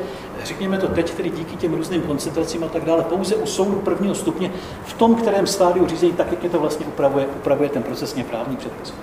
[0.44, 4.14] řekněme to teď, tedy díky těm různým koncentracím a tak dále, pouze u soudu prvního
[4.14, 4.52] stupně,
[4.84, 8.56] v tom, kterém stádiu řízení, tak jak je to vlastně upravuje, upravuje ten procesně právní
[8.56, 8.94] předpis.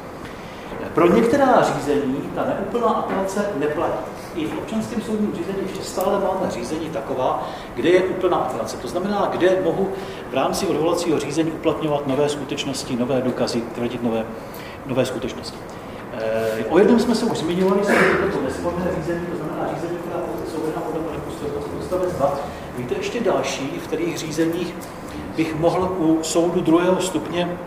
[0.93, 3.99] Pro některá řízení ta neúplná apelace neplatí.
[4.35, 8.77] I v občanském soudním řízení ještě stále máme řízení taková, kde je úplná apelace.
[8.77, 9.89] To znamená, kde mohu
[10.31, 14.25] v rámci odvolacího řízení uplatňovat nové skutečnosti, nové důkazy, tvrdit nové,
[14.85, 15.57] nové skutečnosti.
[16.21, 19.97] Eh, o jednom jsme se už zmiňovali, že je to nesporné řízení, to znamená řízení,
[19.97, 20.19] která
[20.51, 21.01] jsou vedena podle
[21.79, 22.39] odstavec 2.
[22.77, 24.73] Víte ještě další, v kterých řízeních
[25.35, 27.57] bych mohl u soudu druhého stupně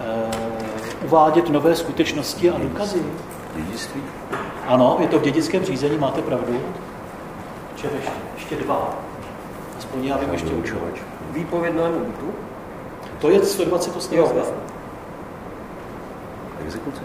[0.00, 3.02] uh, uvádět nové skutečnosti a důkazy?
[3.56, 4.02] Dědictví?
[4.66, 6.60] Ano, je to v dědickém řízení, máte pravdu.
[7.76, 8.12] Čem ještě?
[8.34, 8.94] Ještě dva.
[9.78, 11.00] Aspoň já vím ještě učovač.
[11.30, 12.34] Výpovědnému bytu?
[13.18, 14.52] To je 120 odstavec.
[16.66, 17.02] Exekuce?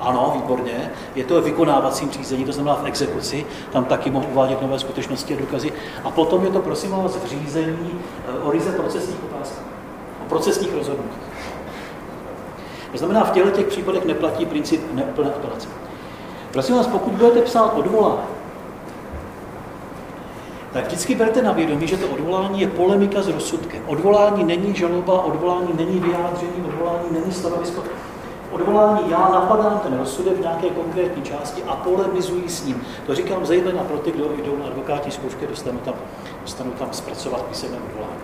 [0.00, 0.90] Ano, výborně.
[1.14, 3.46] Je to v vykonávacím řízení, to znamená v exekuci.
[3.72, 5.72] Tam taky mohu uvádět nové skutečnosti a důkazy.
[6.04, 9.64] A potom je to, prosím vás, v řízení eh, o ryze procesních otázkách,
[10.26, 11.22] o procesních rozhodnutích.
[12.92, 15.68] To znamená, v těchto těch případech neplatí princip neúplné apelace.
[16.52, 18.20] Prosím vás, pokud budete psát odvolání,
[20.72, 23.82] tak vždycky berte na vědomí, že to odvolání je polemika s rozsudkem.
[23.86, 27.82] Odvolání není žaloba, odvolání není vyjádření, odvolání není stanovisko
[28.50, 32.82] odvolání já napadám ten rozsudek v nějaké konkrétní části a polemizuji s ním.
[33.06, 35.94] To říkám zejména pro ty, kdo jdou na advokátní zkoušky, dostanou tam,
[36.42, 38.20] dostanou tam zpracovat písemné odvolání.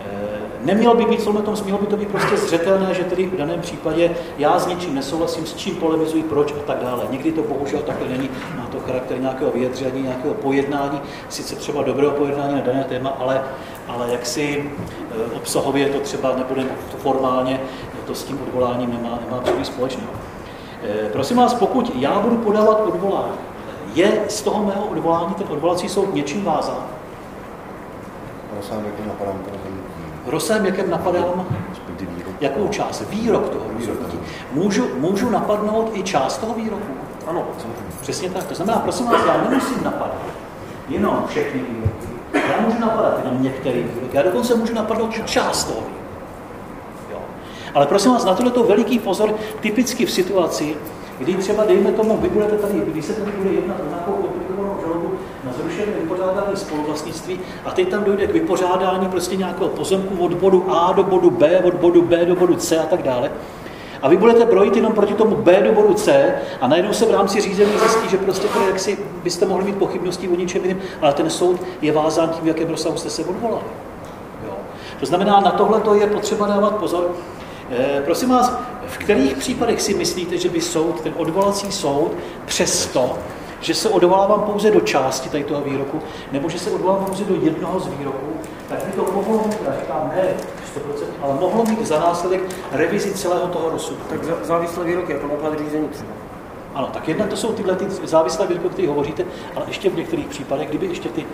[0.00, 3.60] Eh, nemělo by být tom mělo by to být prostě zřetelné, že tedy v daném
[3.60, 7.06] případě já s něčím nesouhlasím, s čím polemizuji, proč a tak dále.
[7.10, 12.12] Někdy to bohužel takhle není, má to charakter nějakého vyjadření, nějakého pojednání, sice třeba dobrého
[12.12, 13.42] pojednání na dané téma, ale,
[13.88, 14.70] ale jaksi
[15.10, 16.64] eh, obsahově to třeba nebude
[16.98, 17.60] formálně,
[18.10, 20.12] to s tím odvoláním nemá, nemá příliš společného.
[20.82, 23.38] Eh, prosím vás, pokud já budu podávat odvolání,
[23.94, 26.86] je z toho mého odvolání ten odvolací soud něčím vázán?
[28.56, 31.46] Rozsahem, jakým napadám to Rozsahem, jakým napadám?
[32.40, 33.10] Jakou část?
[33.10, 34.18] Výrok toho rozhodnutí.
[34.52, 36.92] Můžu, můžu napadnout i část toho výroku?
[37.26, 37.44] Ano,
[38.00, 38.44] přesně tak.
[38.44, 40.16] To znamená, prosím vás, já nemusím napadat
[40.88, 42.06] jenom všechny výroky.
[42.52, 44.14] Já můžu napadat jenom některý výrok.
[44.14, 45.99] Já dokonce můžu napadnout část toho výroku.
[47.74, 50.76] Ale prosím vás, na tohle to veliký pozor, typicky v situaci,
[51.18, 54.76] kdy třeba, dejme tomu, vy budete tady, když se tady bude jednat o nějakou komplikovanou
[54.86, 55.10] žalobu
[55.44, 60.64] na zrušené vypořádání spoluvlastnictví a teď tam dojde k vypořádání prostě nějakého pozemku od bodu
[60.68, 63.30] A do bodu B, od bodu B do bodu C a tak dále.
[64.02, 67.10] A vy budete brojit jenom proti tomu B do bodu C a najednou se v
[67.10, 71.12] rámci řízení zjistí, že prostě to jaksi byste mohli mít pochybnosti o ničem jiném, ale
[71.12, 73.64] ten soud je vázán tím, v jakém rozsahu jste se odvolali.
[74.46, 74.52] Jo.
[75.00, 77.10] To znamená, na tohle to je potřeba dávat pozor.
[77.70, 82.12] Eh, prosím vás, v kterých případech si myslíte, že by soud, ten odvolací soud,
[82.44, 83.18] přesto,
[83.60, 86.00] že se odvolávám pouze do části tady toho výroku,
[86.32, 88.32] nebo že se odvolávám pouze do jednoho z výroků,
[88.68, 90.22] tak by to mohlo mít, já říkám ne
[90.74, 92.40] 100%, ale mohlo mít za následek
[92.72, 94.04] revizi celého toho rozsudku.
[94.08, 96.12] Tak závislé výroky, jako náklad řízení třeba.
[96.74, 99.24] Ano, tak jednak to jsou tyhle ty závislé výroky, o kterých hovoříte,
[99.56, 101.26] ale ještě v některých případech, kdyby ještě ty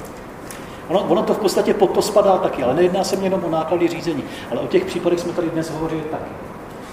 [0.89, 3.51] Ono, ono to v podstatě pod to spadá taky, ale nejedná se mě jenom o
[3.51, 6.31] náklady řízení, ale o těch případech jsme tady dnes hovořili taky.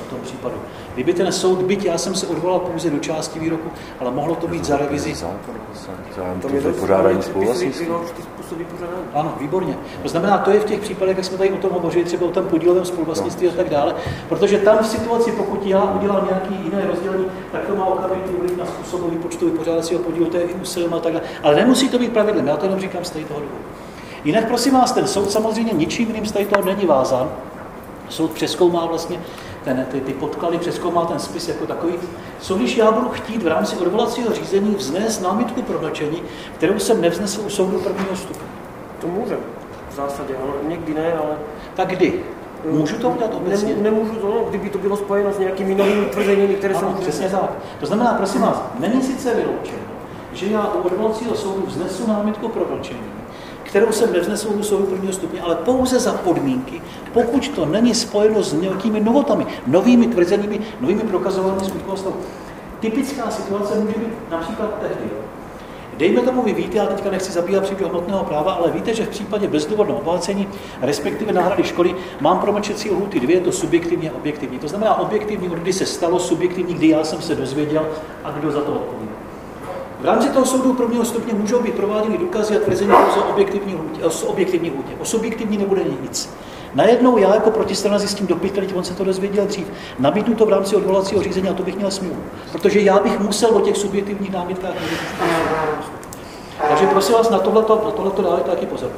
[0.07, 0.55] O tom případu.
[0.93, 4.47] Kdyby ten soud, byť já jsem se odvolal pouze do části výroku, ale mohlo to
[4.47, 5.15] být za revizi.
[6.41, 7.87] To mě vypořádání spoluvlastnictví.
[9.13, 9.77] Ano, výborně.
[10.03, 12.31] To znamená, to je v těch případech, jak jsme tady o tom hovořili, třeba o
[12.31, 13.95] tom podílovém spoluvlastnictví a tak dále,
[14.29, 18.57] protože tam v situaci, pokud já udělám nějaký jiné rozdělení, tak to má okamžitý vliv
[18.57, 20.55] na způsob výpočtu vypořádacího podílu, to je i
[20.91, 21.25] a tak dále.
[21.43, 23.72] Ale nemusí to být pravidlem, já to jenom říkám z tady toho důvodu.
[24.23, 27.31] Jinak prosím vás, ten soud samozřejmě ničím jiným z toho není vázan.
[28.09, 29.19] Soud přeskoumá vlastně
[29.63, 31.93] ten, ty, ty podklady, přeskoumá ten spis jako takový.
[32.39, 36.23] Co když já budu chtít v rámci odvolacího řízení vznést námitku pro mlčení,
[36.57, 38.47] kterou jsem nevznesl u soudu prvního stupně?
[39.01, 39.37] To může.
[39.89, 41.37] V zásadě, ale někdy ne, ale...
[41.75, 42.23] Tak kdy?
[42.71, 43.69] Můžu to udělat obecně?
[43.69, 47.01] Nemů, nemůžu to, no, kdyby to bylo spojeno s nějakými novými tvrzeními, které Ano, jsem...
[47.01, 47.51] přesně tak.
[47.79, 49.77] To znamená, prosím vás, není sice vyloučeno,
[50.33, 52.99] že já u odvolacího soudu vznesu námitku pro mlčení,
[53.73, 56.81] kterou jsem nevznesl u soudu prvního stupně, ale pouze za podmínky,
[57.13, 62.15] pokud to není spojeno s nějakými novotami, novými tvrzeními, novými prokazovanými skutkovou stavu.
[62.79, 65.05] Typická situace může být například tehdy.
[65.97, 69.09] Dejme tomu, vy víte, já teďka nechci zabývat příběh hmotného práva, ale víte, že v
[69.09, 70.47] případě bezdůvodného obohacení,
[70.81, 74.59] respektive náhrady škody, mám promlčecí lhuty dvě, je to subjektivní a objektivní.
[74.59, 77.87] To znamená objektivní, kdy se stalo, subjektivní, kdy já jsem se dozvěděl
[78.23, 79.12] a kdo za to odpovídá.
[80.03, 84.05] V rámci toho soudu prvního stupně můžou být prováděny důkazy a tvrzení pouze objektivní hůtě,
[84.05, 84.91] o objektivní hůtě.
[84.99, 86.29] O subjektivní nebude nic.
[86.75, 89.67] Najednou já jako protistrana zjistím do let, on se to dozvěděl dřív.
[89.99, 92.17] Nabídnu to v rámci odvolacího řízení a to bych měl smůlu.
[92.51, 94.73] Protože já bych musel o těch subjektivních námitkách.
[96.69, 98.89] Takže prosím vás, na tohleto, na tohleto dávajte taky pozor.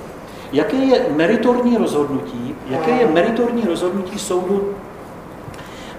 [0.52, 4.76] Jaké je meritorní rozhodnutí, jaké je meritorní rozhodnutí soudu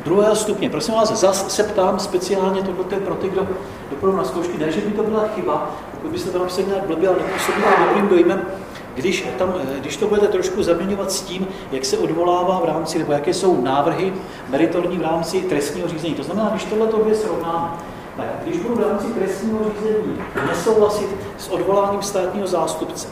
[0.07, 0.71] druhého stupně.
[0.71, 3.47] Prosím vás, zase se ptám speciálně, tohle pro ty, kdo
[3.97, 7.09] dopadnou na zkoušky, ne, že by to byla chyba, pokud byste to napsali nějak blbě,
[7.09, 8.43] ale nepůsobí dobrým dojmem,
[8.95, 12.99] když, tam, eh, když to budete trošku zaměňovat s tím, jak se odvolává v rámci,
[12.99, 14.13] nebo jaké jsou návrhy
[14.49, 16.15] meritorní v rámci trestního řízení.
[16.15, 17.69] To znamená, když tohle to dvě srovnáme,
[18.17, 23.09] tak když budu v rámci trestního řízení nesouhlasit s odvoláním státního zástupce,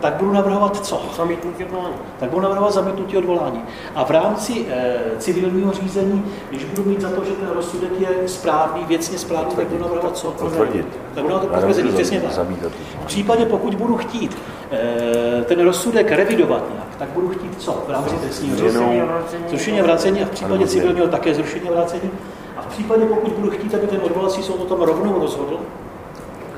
[0.00, 1.02] tak budu navrhovat co?
[1.16, 1.94] Zamítnutí odvolání.
[2.20, 3.62] tak budu navrhovat zamítnutí odvolání.
[3.94, 8.28] A v rámci e, civilního řízení, když budu mít za to, že ten rozsudek je
[8.28, 10.30] správný, věcně správný, tak budu navrhovat co?
[10.30, 10.86] Potvrdit.
[11.14, 12.32] Tak budu navrhovat Já potvrzení, přesně tak.
[12.32, 12.72] zamítat.
[13.02, 14.38] V případě, pokud budu chtít
[14.72, 18.72] e, ten rozsudek revidovat nějak, tak budu chtít co v rámci trestního řízení?
[18.72, 19.22] Zrušení a.
[19.48, 22.10] Zrušení a v případě civilního také zrušení a vrácení.
[22.56, 25.58] A v případě, pokud budu chtít, aby ten odvolací soud o tom rovnou rozhodl,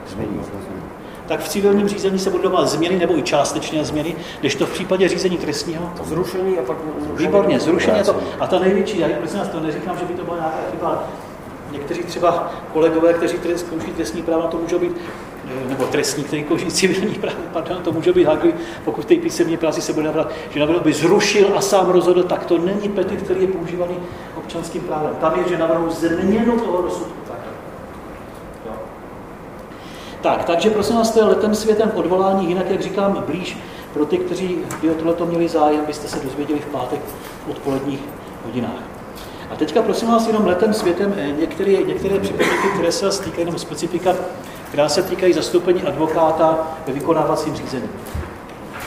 [0.08, 0.40] Změní.
[1.28, 5.08] Tak v civilním řízení se budou změny nebo i částečné změny, když to v případě
[5.08, 6.76] řízení trestního Zrušení a pak...
[7.16, 8.16] Výborně, zrušení to.
[8.40, 11.04] A ta největší, já prosím vás, to neříkám, že by to byla nějaká chyba.
[11.72, 14.96] Někteří třeba kolegové, kteří zkouší trestní práva, to můžou být,
[15.68, 19.56] nebo trestní, kteří zkouší civilní práva, pardon, to může být háklivý, pokud v té písemní
[19.56, 23.22] práci se bude navrát, že navrhl by zrušil a sám rozhodl, tak to není petit,
[23.22, 23.94] který je používaný
[24.36, 25.16] občanským právem.
[25.20, 27.12] Tam je, že navrhnou změnu toho rozsudku.
[27.28, 27.38] Tak.
[28.66, 28.72] Jo.
[30.22, 33.58] Tak, takže prosím vás, to je letem světem odvolání, jinak, jak říkám, blíž
[33.92, 37.00] pro ty, kteří by o tohleto měli zájem, byste se dozvěděli v pátek
[37.46, 38.00] v odpoledních
[38.44, 38.82] hodinách.
[39.50, 43.58] A teďka prosím vás jenom letem světem eh, některé, některé připomínky, které se týkají, nebo
[43.58, 44.14] specifika,
[44.68, 47.88] která se týkají zastoupení advokáta ve vykonávacím řízení.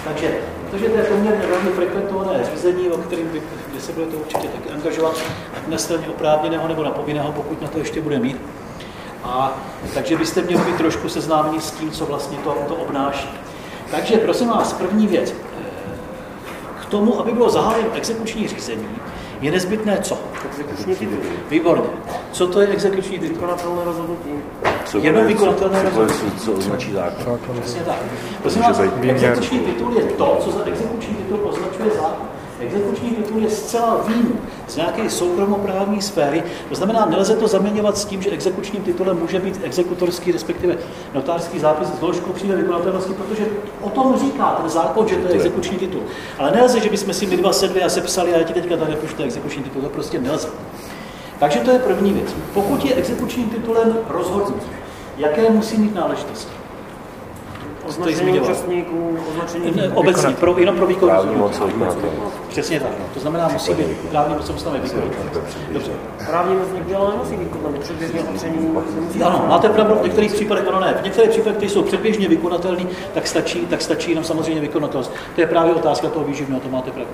[0.03, 0.37] Takže,
[0.71, 3.41] protože to je poměrně velmi frekventované řízení, o kterém by,
[3.71, 5.15] kde se budete určitě taky angažovat,
[5.57, 8.37] ať na straně oprávněného nebo na povinného, pokud na to ještě bude mít.
[9.23, 9.51] A
[9.93, 13.29] takže byste měli být trošku seznámeni s tím, co vlastně to, to obnáší.
[13.91, 15.33] Takže prosím vás, první věc.
[16.81, 18.87] K tomu, aby bylo zahájeno exekuční řízení,
[19.41, 20.17] je nezbytné co?
[20.49, 21.17] Exekuční titul.
[21.49, 21.89] Výborně.
[22.31, 23.35] Co to je exekuční titul?
[23.35, 24.29] Vykonatelné rozhodnutí.
[24.85, 26.31] Co Jenom vykonatelné rozhodnutí.
[26.37, 27.39] Co, označí zákon.
[27.61, 27.95] Přesně tak.
[28.41, 32.27] Prosím vás, exekuční titul je to, co za exekuční titul označuje zákon.
[32.59, 36.43] Exekuční titul je zcela výjimuk z nějaké soukromoprávní sféry.
[36.69, 40.77] To znamená, nelze to zaměňovat s tím, že exekučním titulem může být exekutorský, respektive
[41.13, 43.45] notářský zápis s doložkou přímé vykonatelnosti, protože
[43.81, 46.01] o tom říká ten zákon, že to je exekuční titul.
[46.37, 48.91] Ale nelze, že bychom si my dva sedli a sepsali a já ti teďka tady
[48.91, 50.49] nepůjčte exekuční titul, to prostě nelze.
[51.39, 52.35] Takže to je první věc.
[52.53, 54.67] Pokud je exekučním titulem rozhodnutí,
[55.17, 56.60] jaké musí mít náležitosti?
[57.87, 61.77] Označení účastníků, označení Obecně, pro, jenom pro výkon Právní rozhodnutí.
[61.77, 61.97] moc.
[62.49, 62.89] Přesně tak.
[63.13, 65.01] To znamená, musí být právní moc samostatné výkon.
[65.71, 65.91] Dobře.
[66.27, 68.77] Právní moc někdy ale nemusí výkonat, předběžně opatření
[69.23, 70.97] Ano, máte pravdu, v některých případech ano ne.
[71.01, 75.11] V některých případech, které jsou předběžně vykonatelné, tak stačí, tak stačí jenom samozřejmě vykonatelnost.
[75.35, 77.13] To je právě otázka toho výživného, to máte pravdu.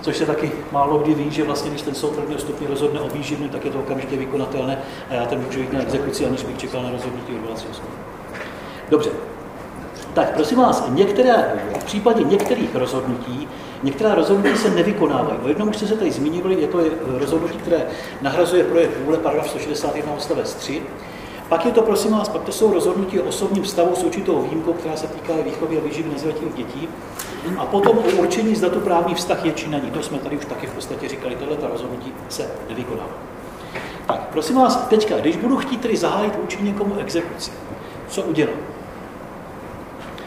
[0.00, 3.08] Což se taky málo kdy ví, že vlastně, když ten soud prvního stupně rozhodne o
[3.08, 4.78] výživném, tak je to okamžitě vykonatelné
[5.10, 7.88] a já ten můžu jít na exekuci, aniž bych čekal na rozhodnutí odvolacího soudu.
[8.90, 9.10] Dobře.
[10.14, 13.48] Tak prosím vás, některé, v případě některých rozhodnutí,
[13.82, 15.38] některá rozhodnutí se nevykonávají.
[15.44, 17.86] O jednom už jste se tady zmínili, je to rozhodnutí, které
[18.22, 20.82] nahrazuje projekt vůle, paragraf 161 odstavec 3.
[21.48, 24.72] Pak je to, prosím vás, pak to jsou rozhodnutí o osobním stavu s určitou výjimkou,
[24.72, 26.88] která se týká výchovy a výživy nezletilých dětí.
[27.58, 29.90] A potom o určení, zda to právní vztah je či není.
[29.90, 33.12] To jsme tady už taky v podstatě říkali, tohle ta rozhodnutí se nevykonává.
[34.06, 37.50] Tak, prosím vás, teďka, když budu chtít tedy zahájit vůči někomu exekuci,
[38.08, 38.54] co udělám?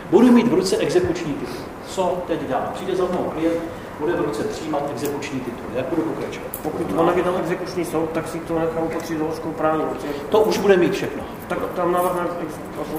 [0.09, 1.55] Budu mít v ruce exekuční titul.
[1.87, 2.69] Co teď dám?
[2.73, 3.61] Přijde za mnou klient,
[3.99, 5.65] bude v ruce přijímat exekuční titul.
[5.75, 6.47] Jak budu pokračovat?
[6.63, 10.07] Pokud to nevydal exekuční soud, tak si to nechám upatřit doložkou právní moci.
[10.29, 11.23] To už bude mít všechno.
[11.47, 12.21] Tak tam navrhne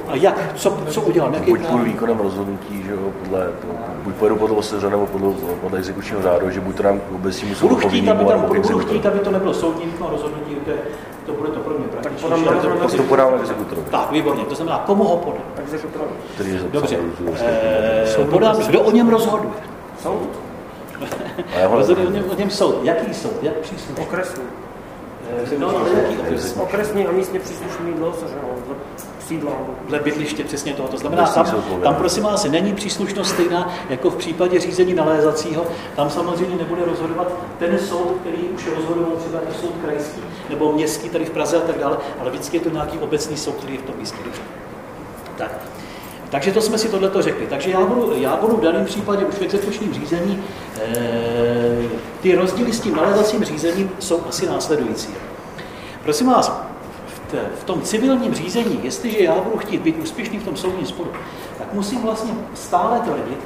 [0.09, 0.53] A jak?
[0.55, 1.35] Co, co udělám?
[1.35, 3.47] Jaký Buď půjdu výkonem rozhodnutí, že jo, podle,
[4.03, 7.55] buď pojedu podle OSŘ nebo podle, podle exekučního řádu, že buď to dám k obecnímu
[7.55, 10.77] soudu Budu chtít, aby tam, budu chtít, aby to nebylo soudní výkon rozhodnutí, to, je,
[11.27, 12.23] to bude to pro mě praktičtější.
[12.45, 14.45] podám ale to- Pak to podám exekutorovi, Tak, výborně.
[14.45, 15.43] To znamená, komu ho podám?
[15.63, 16.11] exekutorovi.
[16.73, 16.99] Dobře.
[17.41, 19.51] Eh, podám, kdo o něm rozhoduje?
[20.03, 20.29] Soud?
[21.55, 22.85] A já ho Rozhoduje o něm, o něm soud.
[22.85, 23.43] Jaký soud?
[23.43, 24.05] Jak příslušný?
[24.05, 24.43] Okresní.
[25.59, 25.73] No,
[26.21, 26.57] okres?
[26.57, 28.59] Okresní a místně příslušný dlo, že jo,
[29.89, 30.89] dle bydliště přesně toho.
[30.89, 35.67] To znamená, tam, tam prosím vás není příslušnost stejná jako v případě řízení nalézacího.
[35.97, 41.09] Tam samozřejmě nebude rozhodovat ten soud, který už rozhodoval třeba jako soud krajský nebo městský
[41.09, 43.79] tady v Praze a tak dále, ale vždycky je to nějaký obecný soud, který je
[43.79, 44.19] v tom místě.
[44.25, 44.43] Dobře.
[45.37, 45.78] Tak.
[46.31, 47.47] Takže to jsme si tohleto řekli.
[47.47, 50.45] Takže já budu, já budu v daném případě už v exekučním řízení,
[50.81, 51.89] e,
[52.21, 55.09] ty rozdíly s tím nalézacím řízením jsou asi následující.
[56.03, 56.61] Prosím vás,
[57.07, 60.87] v, té, v tom civilním řízení, jestliže já budu chtít být úspěšný v tom soudním
[60.87, 61.11] sporu,
[61.59, 63.39] tak musím vlastně stále tvrdit,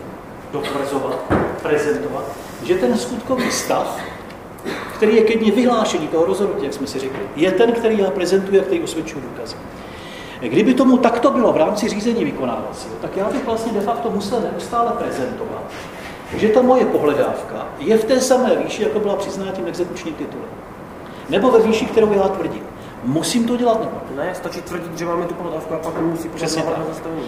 [0.52, 2.24] dotvrzovat, prezentovat,
[2.62, 4.00] že ten skutkový stav,
[4.96, 8.10] který je ke dní vyhlášení toho rozhodnutí, jak jsme si řekli, je ten, který já
[8.10, 9.56] prezentuji a který usvědčuji důkazy.
[10.48, 14.40] Kdyby tomu takto bylo v rámci řízení vykonávacího, tak já bych vlastně de facto musel
[14.40, 15.62] neustále prezentovat,
[16.37, 20.48] že ta moje pohledávka je v té samé výši, jako byla přiznána tím exekučním titulem.
[21.28, 22.62] Nebo ve výši, kterou já tvrdím.
[23.05, 24.35] Musím to dělat nebo ne?
[24.35, 26.78] Stačí tvrdit, že máme tu pohledávku a pak musí Přesně tak.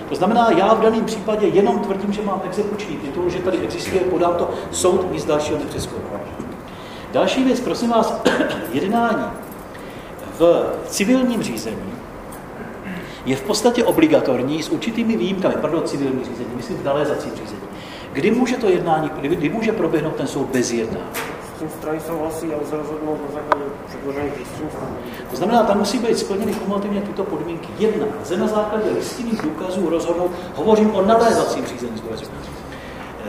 [0.09, 4.01] To znamená, já v daném případě jenom tvrdím, že mám exekuční titul, že tady existuje,
[4.01, 6.21] podám to, soud nic dalšího nepřeskoumá.
[7.13, 8.21] Další věc, prosím vás,
[8.73, 9.25] jednání
[10.39, 11.95] v civilním řízení
[13.25, 17.61] je v podstatě obligatorní s určitými výjimkami, pardon, civilní řízení, myslím v nalézacím řízení.
[18.13, 21.07] Kdy může to jednání, kdy, kdy může proběhnout ten soud bez jednání?
[21.57, 24.69] S tím strany souhlasí a lze rozhodnout na základě předložených listin.
[25.31, 27.69] To znamená, tam musí být splněny kumulativně tyto podmínky.
[27.79, 32.31] Jedna, lze na základě listinných důkazů rozhodnout, hovořím o nalézacím řízení zdůrazňuji.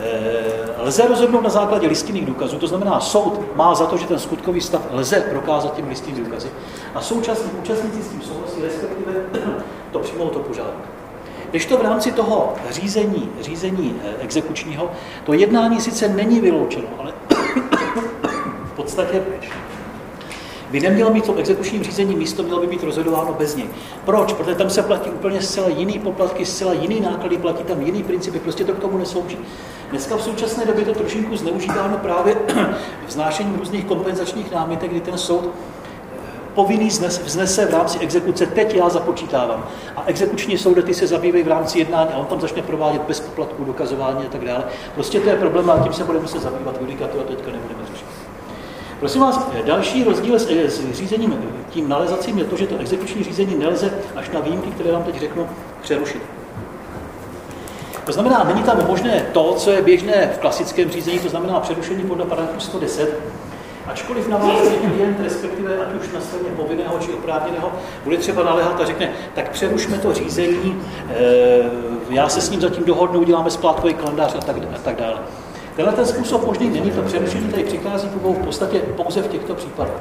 [0.02, 4.18] Eh, Lze rozhodnout na základě listinných důkazů, to znamená, soud má za to, že ten
[4.18, 6.48] skutkový stav lze prokázat těmi listinnými důkazy
[6.94, 9.12] a současně účastníci s tím souhlasí, respektive
[9.96, 10.74] to přijmou to požádek.
[11.50, 14.90] Když to v rámci toho řízení, řízení eh, exekučního,
[15.24, 17.12] to jednání sice není vyloučeno, ale
[18.64, 19.22] v podstatě
[20.70, 23.66] by nemělo mít v tom exekučním řízení místo, mělo by být rozhodováno bez něj.
[24.04, 24.32] Proč?
[24.32, 28.38] Protože tam se platí úplně zcela jiný poplatky, zcela jiný náklady, platí tam jiný principy,
[28.38, 29.38] prostě to k tomu neslouží.
[29.90, 32.36] Dneska v současné době to trošinku zneužíváno právě
[33.06, 35.50] vznášením různých kompenzačních námitek, kdy ten soud
[36.56, 39.66] povinný znes, vznese v rámci exekuce, teď já započítávám.
[39.96, 43.20] A exekuční soudy ty se zabývají v rámci jednání a on tam začne provádět bez
[43.20, 44.64] poplatků, dokazování a tak dále.
[44.94, 48.06] Prostě to je problém a tím se budeme muset zabývat judikatura, teďka nebudeme řešit.
[49.00, 51.34] Prosím vás, další rozdíl s, s řízením
[51.70, 55.20] tím nalezacím je to, že to exekuční řízení nelze až na výjimky, které vám teď
[55.20, 55.48] řeknu,
[55.82, 56.22] přerušit.
[58.04, 62.02] To znamená, není tam možné to, co je běžné v klasickém řízení, to znamená přerušení
[62.02, 63.20] podle paragrafu 110,
[63.86, 67.72] ačkoliv na vás klient, respektive ať už na straně povinného či oprávněného,
[68.04, 71.70] bude třeba naléhat a řekne, tak přerušme to řízení, eh,
[72.10, 75.18] já se s ním zatím dohodnu, uděláme splátkový kalendář a tak, a tak dále.
[75.76, 79.94] Tenhle ten způsob možný není, to přerušení tady přichází v podstatě pouze v těchto případech.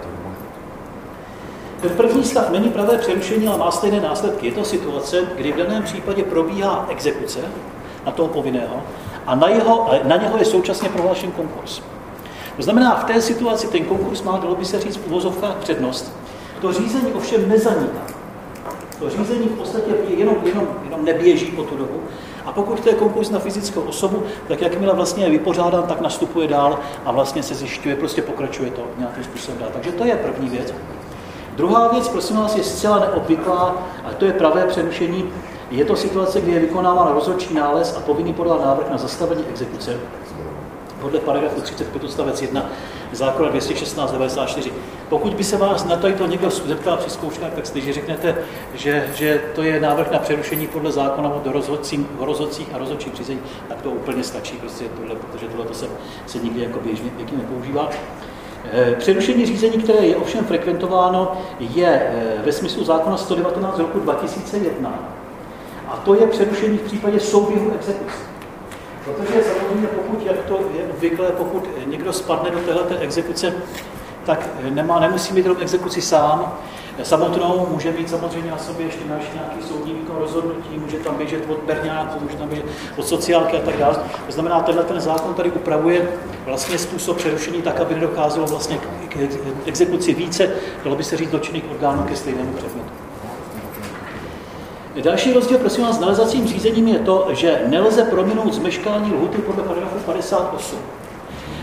[1.82, 4.46] Ten první stav není pravé přerušení, ale má stejné následky.
[4.46, 7.40] Je to situace, kdy v daném případě probíhá exekuce
[8.06, 8.84] na toho povinného
[9.28, 11.82] a na, jeho, na něho je současně prohlášen konkurs.
[12.56, 16.16] To znamená, v té situaci ten konkurs má, dalo by se říct, v přednost.
[16.62, 18.02] To řízení ovšem nezaniká.
[19.00, 22.02] To řízení v podstatě jenom, jenom, jenom neběží po tu dobu,
[22.46, 26.48] A pokud to je konkurs na fyzickou osobu, tak jakmile vlastně je vypořádán, tak nastupuje
[26.48, 29.70] dál a vlastně se zjišťuje, prostě pokračuje to nějakým způsobem dál.
[29.74, 30.74] Takže to je první věc.
[31.56, 33.76] Druhá věc, prosím vás, je zcela neobvyklá,
[34.06, 35.30] a to je pravé přerušení.
[35.72, 39.98] Je to situace, kdy je vykonáván rozhodčí nález a povinný podat návrh na zastavení exekuce
[41.06, 42.70] podle paragrafu 35 odstavec 1
[43.12, 44.14] zákona 216
[45.10, 48.36] Pokud by se vás na to, někdo zeptal při zkouškách, tak když řeknete,
[48.74, 51.52] že, že to je návrh na přerušení podle zákona o
[52.16, 53.40] rozhodcích a rozhodčích řízení,
[53.70, 55.88] tak to úplně stačí, prostě tohle, protože tohle to se,
[56.26, 57.90] se nikdy jako běžně pěkně nepoužívá.
[58.72, 65.00] Eh, přerušení řízení, které je ovšem frekventováno, je eh, ve smyslu zákona 119 roku 2001.
[65.88, 68.35] A to je přerušení v případě souběhu exekuce.
[69.06, 73.54] Protože samozřejmě pokud, jak to je obvykle, pokud někdo spadne do této exekuce,
[74.26, 76.54] tak nemá, nemusí mít jenom exekuci sám,
[77.04, 81.50] samotnou, může mít samozřejmě na sobě ještě další nějaký soudní výkon rozhodnutí, může tam běžet
[81.50, 82.66] od berňáku, může tam běžet
[82.98, 83.96] od sociálky a tak dále.
[84.26, 86.10] To znamená, tenhle ten zákon tady upravuje
[86.46, 88.78] vlastně způsob přerušení tak, aby nedocházelo vlastně
[89.10, 89.18] k
[89.66, 90.50] exekuci více,
[90.84, 92.85] dalo by se říct, dočinných orgánů ke stejnému předmětu.
[95.04, 99.64] Další rozdíl, prosím vás, s nalezacím řízením je to, že nelze prominout zmeškání lhuty podle
[99.64, 100.80] paragrafu 58.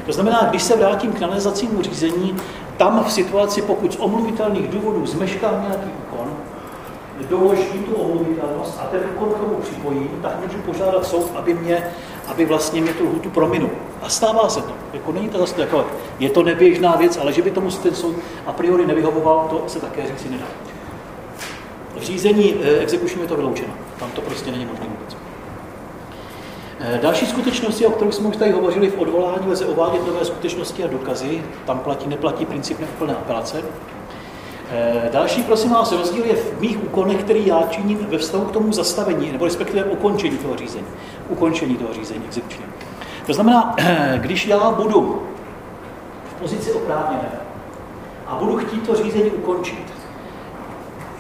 [0.07, 2.37] To znamená, když se vrátím k nalezacímu řízení,
[2.77, 6.37] tam v situaci, pokud z omluvitelných důvodů zmeškám nějaký úkon,
[7.29, 11.87] doložím tu omluvitelnost a ten úkon k tomu připojím, tak můžu požádat soud, aby, mě,
[12.27, 13.71] aby vlastně mě tu lhutu prominul.
[14.03, 14.73] A stává se to.
[14.93, 15.87] Jako není to zase jako,
[16.19, 18.17] je to neběžná věc, ale že by tomu ten soud
[18.47, 20.47] a priori nevyhovoval, to se také říci nedá.
[22.03, 23.73] V řízení eh, exekučního je to vyloučeno.
[23.99, 25.17] Tam to prostě není možné vůbec.
[26.81, 30.85] Eh, další skutečnosti, o kterých jsme už tady hovořili v odvolání, lze uvádět nové skutečnosti
[30.85, 31.43] a dokazy.
[31.65, 33.63] Tam platí, neplatí princip neúplné apelace.
[34.71, 38.53] Eh, další, prosím vás, rozdíl je v mých úkonech, který já činím ve vztahu k
[38.53, 40.87] tomu zastavení, nebo respektive ukončení toho řízení.
[41.29, 42.71] Ukončení toho řízení exekučního.
[43.27, 43.77] To znamená,
[44.17, 45.23] když já budu
[46.25, 47.31] v pozici oprávněné
[48.27, 49.92] a budu chtít to řízení ukončit,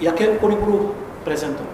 [0.02, 0.94] jaké úkony budu
[1.24, 1.72] prezentovat?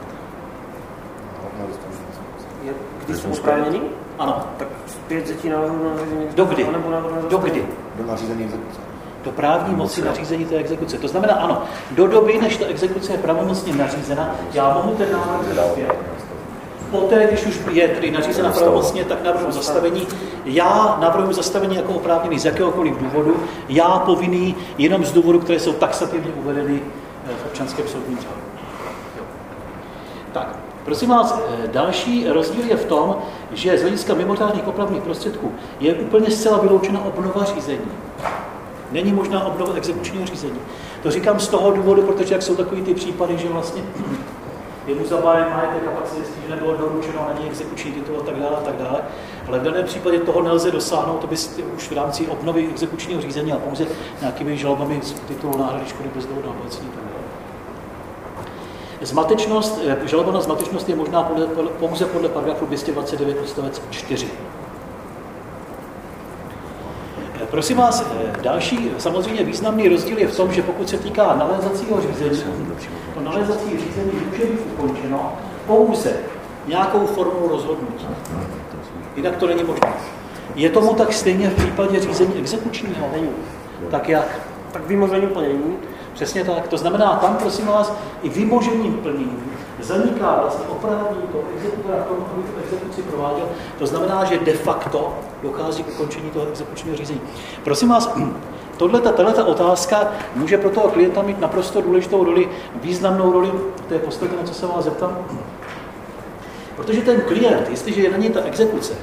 [3.06, 3.80] Když jsou oprávnění?
[4.18, 4.44] Ano.
[4.58, 6.66] Tak zpět zetí návrhu na nařízení Dokdy?
[6.72, 7.66] Nebo na Dokdy?
[7.94, 8.80] Do nařízení exekuce.
[9.24, 10.98] Do právní moci nařízení té exekuce.
[10.98, 15.70] To znamená, ano, do doby, než ta exekuce je pravomocně nařízena, já mohu ten návrh
[15.72, 15.92] zpět.
[16.90, 20.06] Poté, když už je tedy nařízena pravomocně, tak navrhu zastavení.
[20.44, 23.36] Já navrhu zastavení jako oprávněný z jakéhokoliv důvodu.
[23.68, 26.80] Já povinný jenom z důvodu, které jsou taxativně uvedeny
[27.58, 28.40] občanském soudním řádu.
[30.32, 33.16] Tak, prosím vás, eh, další rozdíl je v tom,
[33.52, 37.90] že z hlediska mimořádných opravných prostředků je úplně zcela vyloučena obnova řízení.
[38.92, 40.58] Není možná obnova exekučního řízení.
[41.02, 43.82] To říkám z toho důvodu, protože jak jsou takový ty případy, že vlastně
[44.86, 48.16] je mu zabájen majetek a pak se zjistí, že nebylo doručeno na ní exekuční titul
[48.20, 49.00] a tak dále a tak dále.
[49.48, 51.36] Ale v daném případě toho nelze dosáhnout, to by
[51.76, 53.86] už v rámci obnovy exekučního řízení a pouze
[54.20, 56.48] nějakými žalobami z titulu náhrady škody bez dohody
[59.02, 61.46] Zmatečnost, eh, žaloba na zmatečnost je možná podle,
[61.78, 64.26] pouze podle paragrafu 229 odstavec 4.
[67.42, 71.36] Eh, prosím vás, eh, další samozřejmě významný rozdíl je v tom, že pokud se týká
[71.36, 72.42] nalézacího řízení,
[73.14, 75.32] to nalézací řízení může být ukončeno
[75.66, 76.12] pouze
[76.66, 78.06] nějakou formou rozhodnutí.
[79.16, 79.92] Jinak to není možné.
[80.54, 83.06] Je tomu tak stejně v případě řízení exekučního?
[83.90, 84.40] Tak jak?
[84.72, 85.76] Tak vymožení plnění
[86.18, 86.68] Přesně tak.
[86.68, 87.92] To znamená, tam, prosím vás,
[88.22, 89.38] i vymožením plnění
[89.80, 93.46] zaniká vlastně oprávnění toho exekutora k tomu, aby tu exekuci prováděl.
[93.78, 97.20] To znamená, že de facto dochází k ukončení toho exekučního řízení.
[97.64, 98.14] Prosím vás,
[98.76, 103.52] Tohle, tato otázka může pro toho klienta mít naprosto důležitou roli, významnou roli,
[103.88, 105.18] to je poslední, na co se vás zeptám.
[106.76, 108.94] Protože ten klient, jestliže je na něj ta exekuce,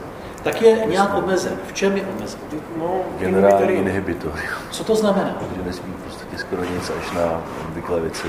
[0.45, 1.57] tak je nějak omezen.
[1.67, 2.39] V čem je omezen?
[2.79, 4.31] No, Generální inhibitor.
[4.71, 5.37] Co to znamená?
[5.55, 8.27] Že nesmí prostě skoro nic až na obvyklé věci.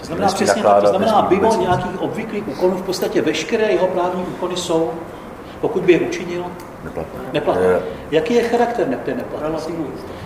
[0.00, 4.56] To znamená přesně to znamená, mimo nějakých obvyklých úkonů v podstatě veškeré jeho právní úkony
[4.56, 4.90] jsou,
[5.60, 6.44] pokud by je učinil,
[6.84, 7.20] neplatné.
[7.32, 7.62] neplatné.
[7.62, 7.82] Je.
[8.10, 9.74] Jaký je charakter té neplatnosti?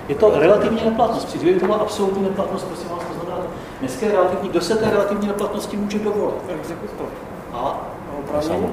[0.09, 1.27] Je to relativní neplatnost.
[1.27, 3.47] Při to byla absolutní neplatnost, prosím vás, to znamená,
[3.81, 6.35] dneska je relativní, kdo se té relativní neplatnosti může dovolit?
[6.49, 7.07] Exekutor.
[7.53, 7.81] A?
[8.19, 8.73] Oprávněný.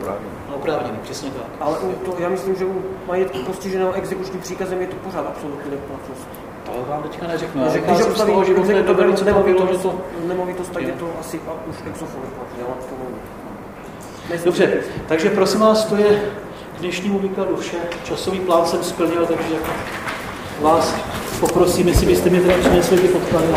[0.56, 1.46] Oprávněný, přesně tak.
[1.60, 6.28] Ale to, já myslím, že u majetku postiženého exekučním příkazem je to pořád absolutní neplatnost.
[6.66, 7.64] To vám teďka neřeknu.
[7.74, 8.84] Že když z toho, že to je
[9.26, 9.94] nemovitost,
[10.28, 11.40] nemovitost, tak je to asi
[11.70, 12.22] už exofon.
[14.46, 14.74] Dobře,
[15.08, 16.32] takže prosím vás, to je
[16.78, 17.78] k dnešnímu výkladu vše.
[18.04, 19.56] Časový plán jsem splnil, takže
[20.62, 20.96] vás
[21.40, 23.48] poprosím, jestli byste mi teda přinesli ty podklady.